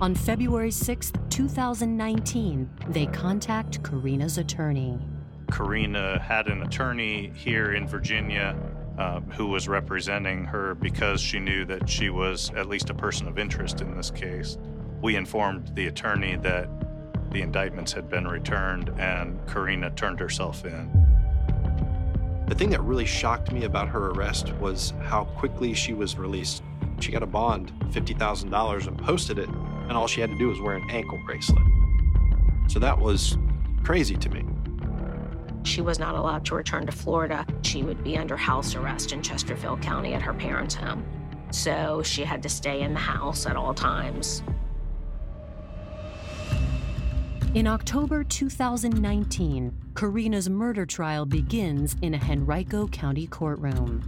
On 0.00 0.14
February 0.14 0.70
6, 0.70 1.12
2019, 1.30 2.70
they 2.88 3.06
contact 3.06 3.82
Karina's 3.82 4.38
attorney. 4.38 4.98
Karina 5.50 6.18
had 6.20 6.48
an 6.48 6.62
attorney 6.62 7.32
here 7.34 7.74
in 7.74 7.86
Virginia 7.86 8.56
uh, 8.98 9.20
who 9.20 9.46
was 9.46 9.68
representing 9.68 10.44
her 10.44 10.74
because 10.74 11.20
she 11.20 11.40
knew 11.40 11.64
that 11.64 11.88
she 11.88 12.10
was 12.10 12.50
at 12.56 12.68
least 12.68 12.90
a 12.90 12.94
person 12.94 13.26
of 13.26 13.38
interest 13.38 13.80
in 13.80 13.96
this 13.96 14.10
case. 14.10 14.58
We 15.02 15.16
informed 15.16 15.74
the 15.74 15.86
attorney 15.86 16.36
that 16.36 16.68
the 17.30 17.42
indictments 17.42 17.92
had 17.92 18.08
been 18.08 18.26
returned 18.26 18.90
and 18.98 19.38
Karina 19.46 19.90
turned 19.90 20.20
herself 20.20 20.64
in. 20.64 20.90
The 22.46 22.54
thing 22.54 22.70
that 22.70 22.82
really 22.82 23.06
shocked 23.06 23.52
me 23.52 23.64
about 23.64 23.88
her 23.88 24.10
arrest 24.10 24.52
was 24.60 24.92
how 25.02 25.24
quickly 25.24 25.72
she 25.72 25.94
was 25.94 26.16
released. 26.16 26.62
She 27.00 27.10
got 27.10 27.22
a 27.22 27.26
bond, 27.26 27.72
$50,000, 27.90 28.86
and 28.86 28.98
posted 28.98 29.38
it, 29.38 29.48
and 29.48 29.92
all 29.92 30.06
she 30.06 30.20
had 30.20 30.30
to 30.30 30.38
do 30.38 30.48
was 30.48 30.60
wear 30.60 30.76
an 30.76 30.88
ankle 30.90 31.18
bracelet. 31.24 31.62
So 32.68 32.78
that 32.78 32.98
was 32.98 33.38
crazy 33.82 34.16
to 34.16 34.28
me. 34.28 34.44
She 35.64 35.80
was 35.80 35.98
not 35.98 36.14
allowed 36.14 36.44
to 36.46 36.54
return 36.54 36.84
to 36.86 36.92
Florida. 36.92 37.46
She 37.62 37.82
would 37.82 38.04
be 38.04 38.18
under 38.18 38.36
house 38.36 38.74
arrest 38.74 39.12
in 39.12 39.22
Chesterfield 39.22 39.80
County 39.80 40.12
at 40.12 40.20
her 40.20 40.34
parents' 40.34 40.74
home. 40.74 41.04
So 41.50 42.02
she 42.02 42.24
had 42.24 42.42
to 42.42 42.48
stay 42.48 42.82
in 42.82 42.92
the 42.92 43.00
house 43.00 43.46
at 43.46 43.56
all 43.56 43.72
times. 43.72 44.42
In 47.54 47.68
October 47.68 48.24
2019, 48.24 49.72
Karina's 49.94 50.50
murder 50.50 50.84
trial 50.84 51.24
begins 51.24 51.94
in 52.02 52.14
a 52.14 52.18
Henrico 52.18 52.88
County 52.88 53.28
courtroom. 53.28 54.02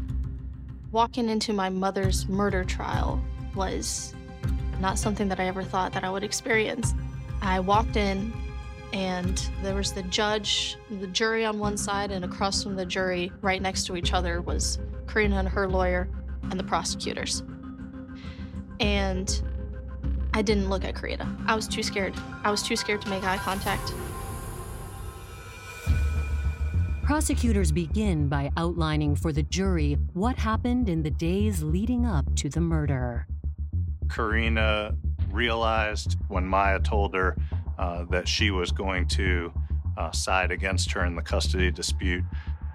Walking 0.90 1.28
into 1.28 1.53
my 1.53 1.68
mother's 1.68 2.28
murder 2.28 2.64
trial 2.64 3.22
was 3.55 4.16
not 4.80 4.99
something 4.99 5.28
that 5.28 5.38
I 5.38 5.44
ever 5.44 5.62
thought 5.62 5.92
that 5.92 6.03
I 6.03 6.11
would 6.11 6.24
experience. 6.24 6.92
I 7.40 7.61
walked 7.61 7.94
in 7.94 8.32
and 8.92 9.49
there 9.62 9.76
was 9.76 9.92
the 9.92 10.03
judge, 10.03 10.76
the 10.90 11.07
jury 11.07 11.44
on 11.44 11.61
one 11.61 11.76
side, 11.76 12.11
and 12.11 12.24
across 12.24 12.64
from 12.64 12.74
the 12.74 12.84
jury, 12.84 13.30
right 13.42 13.62
next 13.62 13.84
to 13.86 13.97
each 13.97 14.12
other, 14.12 14.40
was 14.40 14.80
Karina 15.07 15.38
and 15.38 15.49
her 15.49 15.68
lawyer 15.68 16.09
and 16.51 16.59
the 16.59 16.64
prosecutors. 16.64 17.44
And 18.80 19.40
I 20.37 20.43
didn't 20.43 20.68
look 20.68 20.84
at 20.84 20.95
Karina. 20.95 21.34
I 21.47 21.55
was 21.55 21.66
too 21.66 21.82
scared. 21.82 22.12
I 22.45 22.51
was 22.51 22.62
too 22.62 22.76
scared 22.76 23.01
to 23.01 23.09
make 23.09 23.24
eye 23.24 23.39
contact. 23.39 23.95
Prosecutors 27.05 27.72
begin 27.72 28.28
by 28.28 28.51
outlining 28.59 29.16
for 29.16 29.32
the 29.32 29.45
jury 29.45 29.97
what 30.12 30.37
happened 30.37 30.91
in 30.91 31.03
the 31.03 31.11
days 31.11 31.62
leading 31.62 32.05
up 32.05 32.26
to 32.34 32.51
the 32.51 32.61
murder. 32.61 33.26
Karina 34.11 34.95
realized 35.30 36.18
when 36.28 36.45
Maya 36.45 36.80
told 36.80 37.14
her 37.14 37.34
uh, 37.78 38.05
that 38.11 38.28
she 38.28 38.51
was 38.51 38.70
going 38.70 39.09
to 39.09 39.51
uh, 39.97 40.11
side 40.11 40.51
against 40.51 40.93
her 40.93 41.07
in 41.07 41.16
the 41.16 41.22
custody 41.22 41.70
dispute, 41.70 42.24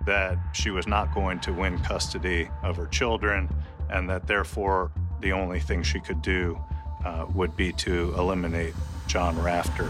that 0.07 0.35
she 0.53 0.71
was 0.71 0.87
not 0.87 1.13
going 1.13 1.39
to 1.41 1.53
win 1.53 1.77
custody 1.83 2.49
of 2.63 2.75
her 2.75 2.87
children, 2.87 3.47
and 3.91 4.09
that 4.09 4.25
therefore 4.25 4.91
the 5.19 5.31
only 5.31 5.59
thing 5.59 5.83
she 5.83 5.99
could 5.99 6.23
do 6.23 6.59
uh, 7.05 7.25
would 7.33 7.55
be 7.55 7.71
to 7.73 8.13
eliminate 8.17 8.73
John 9.07 9.41
Rafter. 9.41 9.85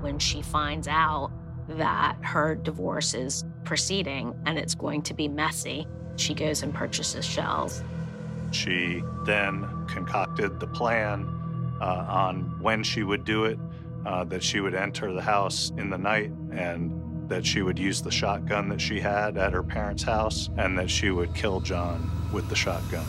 When 0.00 0.18
she 0.18 0.42
finds 0.42 0.88
out 0.88 1.30
that 1.68 2.16
her 2.22 2.54
divorce 2.54 3.14
is 3.14 3.44
proceeding 3.64 4.34
and 4.46 4.58
it's 4.58 4.74
going 4.74 5.02
to 5.02 5.14
be 5.14 5.28
messy, 5.28 5.86
she 6.16 6.34
goes 6.34 6.62
and 6.62 6.74
purchases 6.74 7.24
shells. 7.24 7.82
She 8.50 9.02
then 9.24 9.66
concocted 9.86 10.58
the 10.58 10.66
plan 10.66 11.26
uh, 11.80 12.06
on 12.08 12.60
when 12.60 12.82
she 12.82 13.02
would 13.02 13.24
do 13.24 13.44
it, 13.44 13.58
uh, 14.04 14.24
that 14.24 14.42
she 14.42 14.60
would 14.60 14.74
enter 14.74 15.12
the 15.12 15.22
house 15.22 15.72
in 15.76 15.90
the 15.90 15.98
night 15.98 16.30
and 16.52 17.28
that 17.28 17.46
she 17.46 17.62
would 17.62 17.78
use 17.78 18.02
the 18.02 18.10
shotgun 18.10 18.68
that 18.68 18.80
she 18.80 18.98
had 18.98 19.36
at 19.36 19.52
her 19.52 19.62
parents' 19.62 20.02
house 20.02 20.50
and 20.58 20.76
that 20.76 20.90
she 20.90 21.10
would 21.10 21.32
kill 21.34 21.60
John 21.60 22.10
with 22.32 22.48
the 22.48 22.56
shotgun. 22.56 23.06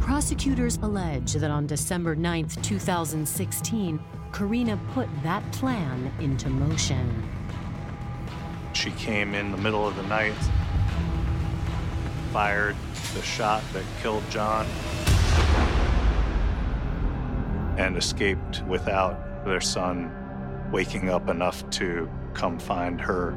Prosecutors 0.00 0.78
allege 0.82 1.34
that 1.34 1.50
on 1.50 1.66
December 1.66 2.16
9, 2.16 2.48
2016, 2.62 4.00
Karina 4.32 4.78
put 4.92 5.08
that 5.22 5.42
plan 5.52 6.10
into 6.20 6.48
motion. 6.48 7.28
She 8.72 8.90
came 8.92 9.34
in 9.34 9.50
the 9.50 9.58
middle 9.58 9.86
of 9.86 9.94
the 9.96 10.02
night, 10.04 10.34
fired 12.32 12.76
the 13.14 13.22
shot 13.22 13.62
that 13.72 13.84
killed 14.02 14.24
John, 14.30 14.66
and 17.76 17.96
escaped 17.96 18.62
without 18.66 19.44
their 19.44 19.60
son 19.60 20.10
waking 20.72 21.10
up 21.10 21.28
enough 21.28 21.68
to 21.70 22.08
come 22.34 22.58
find 22.58 23.00
her. 23.00 23.34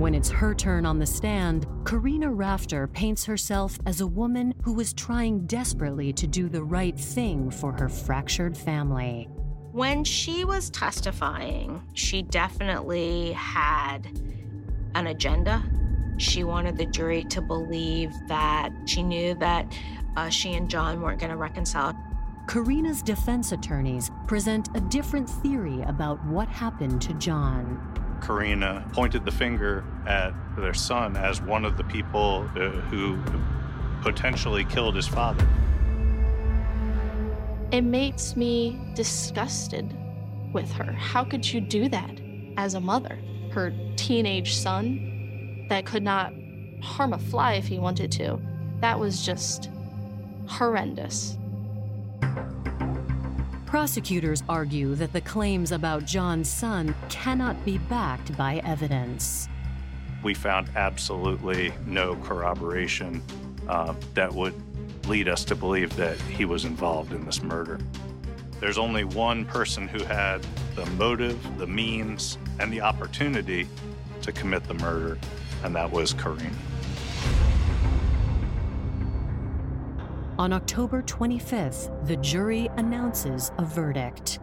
When 0.00 0.14
it's 0.14 0.30
her 0.30 0.54
turn 0.54 0.86
on 0.86 0.98
the 0.98 1.04
stand, 1.04 1.66
Karina 1.84 2.30
Rafter 2.30 2.86
paints 2.86 3.26
herself 3.26 3.78
as 3.84 4.00
a 4.00 4.06
woman 4.06 4.54
who 4.62 4.72
was 4.72 4.94
trying 4.94 5.46
desperately 5.46 6.10
to 6.14 6.26
do 6.26 6.48
the 6.48 6.64
right 6.64 6.98
thing 6.98 7.50
for 7.50 7.70
her 7.72 7.86
fractured 7.86 8.56
family. 8.56 9.28
When 9.72 10.02
she 10.04 10.46
was 10.46 10.70
testifying, 10.70 11.82
she 11.92 12.22
definitely 12.22 13.32
had 13.32 14.18
an 14.94 15.08
agenda. 15.08 15.62
She 16.16 16.44
wanted 16.44 16.78
the 16.78 16.86
jury 16.86 17.24
to 17.24 17.42
believe 17.42 18.10
that 18.26 18.70
she 18.86 19.02
knew 19.02 19.34
that 19.34 19.70
uh, 20.16 20.30
she 20.30 20.54
and 20.54 20.70
John 20.70 21.02
weren't 21.02 21.20
going 21.20 21.28
to 21.28 21.36
reconcile. 21.36 21.94
Karina's 22.48 23.02
defense 23.02 23.52
attorneys 23.52 24.10
present 24.26 24.70
a 24.74 24.80
different 24.80 25.28
theory 25.28 25.82
about 25.82 26.24
what 26.24 26.48
happened 26.48 27.02
to 27.02 27.12
John. 27.18 28.00
Karina 28.20 28.88
pointed 28.92 29.24
the 29.24 29.30
finger 29.30 29.84
at 30.06 30.32
their 30.56 30.74
son 30.74 31.16
as 31.16 31.40
one 31.40 31.64
of 31.64 31.76
the 31.76 31.84
people 31.84 32.48
uh, 32.56 32.68
who 32.88 33.18
potentially 34.02 34.64
killed 34.64 34.96
his 34.96 35.06
father. 35.06 35.46
It 37.72 37.82
makes 37.82 38.36
me 38.36 38.80
disgusted 38.94 39.96
with 40.52 40.70
her. 40.72 40.92
How 40.92 41.24
could 41.24 41.50
you 41.50 41.60
do 41.60 41.88
that 41.88 42.20
as 42.56 42.74
a 42.74 42.80
mother? 42.80 43.18
Her 43.52 43.72
teenage 43.96 44.54
son 44.54 45.66
that 45.68 45.86
could 45.86 46.02
not 46.02 46.32
harm 46.82 47.12
a 47.12 47.18
fly 47.18 47.54
if 47.54 47.66
he 47.66 47.78
wanted 47.78 48.10
to. 48.12 48.40
That 48.80 48.98
was 48.98 49.24
just 49.24 49.70
horrendous. 50.46 51.36
Prosecutors 53.70 54.42
argue 54.48 54.96
that 54.96 55.12
the 55.12 55.20
claims 55.20 55.70
about 55.70 56.04
John's 56.04 56.50
son 56.50 56.92
cannot 57.08 57.64
be 57.64 57.78
backed 57.78 58.36
by 58.36 58.56
evidence. 58.64 59.48
We 60.24 60.34
found 60.34 60.68
absolutely 60.74 61.72
no 61.86 62.16
corroboration 62.16 63.22
uh, 63.68 63.94
that 64.14 64.32
would 64.32 64.60
lead 65.06 65.28
us 65.28 65.44
to 65.44 65.54
believe 65.54 65.94
that 65.94 66.20
he 66.22 66.44
was 66.44 66.64
involved 66.64 67.12
in 67.12 67.24
this 67.24 67.44
murder. 67.44 67.78
There's 68.58 68.76
only 68.76 69.04
one 69.04 69.44
person 69.44 69.86
who 69.86 70.02
had 70.02 70.44
the 70.74 70.86
motive, 70.98 71.38
the 71.56 71.68
means, 71.68 72.38
and 72.58 72.72
the 72.72 72.80
opportunity 72.80 73.68
to 74.22 74.32
commit 74.32 74.64
the 74.64 74.74
murder, 74.74 75.16
and 75.62 75.76
that 75.76 75.92
was 75.92 76.12
Karina. 76.12 76.50
On 80.40 80.54
October 80.54 81.02
25th, 81.02 82.06
the 82.06 82.16
jury 82.16 82.70
announces 82.78 83.52
a 83.58 83.62
verdict. 83.62 84.38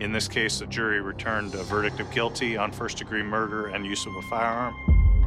In 0.00 0.10
this 0.10 0.26
case, 0.26 0.60
the 0.60 0.66
jury 0.66 1.02
returned 1.02 1.54
a 1.54 1.62
verdict 1.64 2.00
of 2.00 2.10
guilty 2.10 2.56
on 2.56 2.72
first 2.72 2.96
degree 2.96 3.22
murder 3.22 3.66
and 3.66 3.84
use 3.84 4.06
of 4.06 4.16
a 4.16 4.22
firearm. 4.30 4.74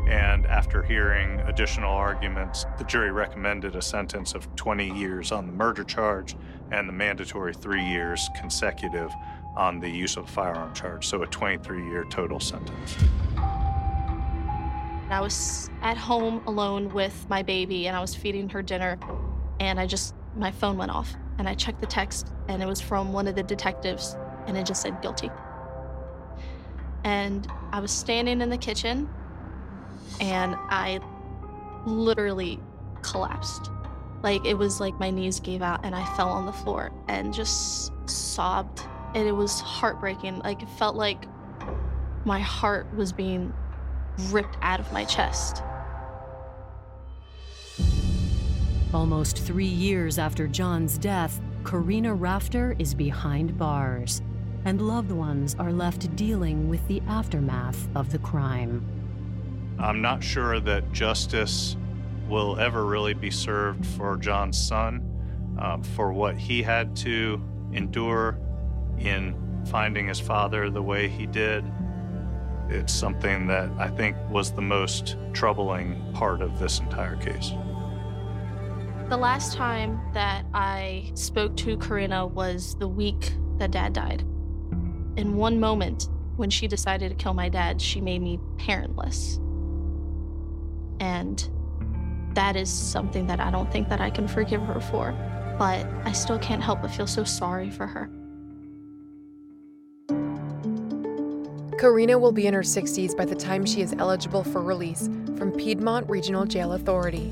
And 0.09 0.47
after 0.47 0.82
hearing 0.82 1.41
additional 1.41 1.91
arguments, 1.91 2.65
the 2.80 2.86
jury 2.86 3.11
recommended 3.11 3.76
a 3.76 3.84
sentence 3.84 4.34
of 4.34 4.47
20 4.55 4.97
years 4.97 5.32
on 5.32 5.45
the 5.45 5.53
murder 5.53 5.84
charge 5.84 6.36
and 6.71 6.89
the 6.89 6.93
mandatory 6.93 7.53
three 7.53 7.86
years 7.86 8.28
consecutive 8.36 9.11
on 9.55 9.80
the 9.80 9.88
use 9.88 10.17
of 10.17 10.23
a 10.23 10.28
firearm 10.28 10.73
charge, 10.73 11.05
so 11.05 11.21
a 11.21 11.28
23 11.28 11.88
year 11.88 12.03
total 12.09 12.39
sentence. 12.39 12.95
I 15.07 15.21
was 15.21 15.69
at 15.84 15.97
home 15.97 16.41
alone 16.47 16.91
with 16.95 17.28
my 17.30 17.43
baby 17.43 17.88
and 17.88 17.95
I 17.95 18.01
was 18.01 18.15
feeding 18.15 18.49
her 18.49 18.63
dinner, 18.63 18.97
and 19.60 19.80
I 19.80 19.88
just, 19.88 20.16
my 20.36 20.51
phone 20.51 20.78
went 20.78 20.91
off. 20.91 21.16
And 21.38 21.49
I 21.49 21.53
checked 21.53 21.82
the 21.82 21.88
text, 21.88 22.32
and 22.47 22.64
it 22.64 22.66
was 22.66 22.80
from 22.80 23.12
one 23.12 23.28
of 23.28 23.36
the 23.36 23.43
detectives, 23.43 24.16
and 24.47 24.58
it 24.58 24.66
just 24.66 24.82
said 24.82 25.01
guilty. 25.01 25.30
And 27.03 27.45
I 27.74 27.82
was 27.82 27.91
standing 27.91 28.39
in 28.39 28.49
the 28.49 28.58
kitchen, 28.58 29.10
and 30.22 30.56
I 30.58 31.01
literally 31.86 32.60
collapsed. 33.01 33.70
Like, 34.24 34.45
it 34.45 34.53
was 34.53 34.80
like 34.80 34.97
my 34.97 35.10
knees 35.10 35.41
gave 35.41 35.62
out, 35.62 35.86
and 35.86 35.93
I 35.93 36.06
fell 36.16 36.30
on 36.30 36.45
the 36.45 36.53
floor 36.53 36.91
and 37.10 37.34
just 37.34 37.91
sobbed. 38.10 38.82
And 39.14 39.28
it 39.28 39.34
was 39.34 39.60
heartbreaking. 39.60 40.39
Like, 40.39 40.64
it 40.64 40.70
felt 40.70 40.95
like 40.95 41.26
my 42.24 42.39
heart 42.39 42.88
was 42.95 43.12
being 43.12 43.53
ripped 44.30 44.58
out 44.62 44.80
of 44.80 44.89
my 44.93 45.03
chest. 45.03 45.64
Almost 48.95 49.39
three 49.39 49.65
years 49.65 50.17
after 50.17 50.47
John's 50.47 50.97
death, 50.97 51.41
Karina 51.65 52.13
Rafter 52.13 52.77
is 52.79 52.93
behind 52.93 53.57
bars, 53.57 54.21
and 54.63 54.81
loved 54.81 55.11
ones 55.11 55.53
are 55.59 55.73
left 55.73 56.15
dealing 56.15 56.69
with 56.69 56.87
the 56.87 57.01
aftermath 57.05 57.89
of 57.93 58.09
the 58.09 58.19
crime. 58.19 58.85
I'm 59.79 60.01
not 60.01 60.23
sure 60.23 60.61
that 60.61 60.93
justice 60.93 61.75
will 62.29 62.57
ever 62.57 62.85
really 62.85 63.13
be 63.13 63.29
served 63.29 63.85
for 63.85 64.15
John's 64.15 64.57
son 64.57 65.03
um, 65.59 65.83
for 65.83 66.13
what 66.13 66.37
he 66.37 66.63
had 66.63 66.95
to 66.97 67.43
endure 67.73 68.39
in 68.97 69.35
finding 69.69 70.07
his 70.07 70.21
father 70.21 70.69
the 70.69 70.81
way 70.81 71.09
he 71.09 71.25
did. 71.25 71.65
It's 72.69 72.93
something 72.93 73.45
that 73.47 73.69
I 73.77 73.89
think 73.89 74.15
was 74.29 74.53
the 74.53 74.61
most 74.61 75.17
troubling 75.33 76.01
part 76.13 76.41
of 76.41 76.59
this 76.59 76.79
entire 76.79 77.17
case. 77.17 77.51
The 79.10 79.18
last 79.18 79.53
time 79.53 80.01
that 80.14 80.47
I 80.51 81.12
spoke 81.14 81.56
to 81.58 81.78
Karina 81.78 82.26
was 82.26 82.76
the 82.80 82.88
week 82.88 83.36
that 83.60 83.70
dad 83.70 83.93
died. 83.93 84.22
In 85.16 85.36
one 85.36 85.60
moment, 85.60 86.10
when 86.38 86.49
she 86.49 86.68
decided 86.68 87.10
to 87.10 87.16
kill 87.16 87.36
my 87.36 87.47
dad, 87.47 87.80
she 87.80 88.01
made 88.01 88.24
me 88.24 88.39
parentless. 88.58 89.38
And 90.99 91.47
that 92.34 92.56
is 92.56 92.70
something 92.70 93.28
that 93.28 93.39
I 93.39 93.51
don't 93.51 93.72
think 93.72 93.89
that 93.89 94.01
I 94.01 94.10
can 94.10 94.28
forgive 94.28 94.64
her 94.64 94.82
for. 94.82 95.12
But 95.60 95.86
I 96.03 96.12
still 96.12 96.39
can't 96.39 96.64
help 96.64 96.82
but 96.82 96.89
feel 96.89 97.08
so 97.08 97.24
sorry 97.24 97.70
for 97.70 97.86
her. 97.86 98.10
Karina 101.78 102.18
will 102.18 102.32
be 102.32 102.47
in 102.47 102.56
her 102.56 102.62
60s 102.62 103.16
by 103.16 103.26
the 103.26 103.36
time 103.36 103.66
she 103.68 103.82
is 103.82 103.93
eligible 103.99 104.43
for 104.43 104.64
release 104.64 105.08
from 105.38 105.51
Piedmont 105.51 106.10
Regional 106.10 106.45
Jail 106.45 106.74
Authority. 106.74 107.32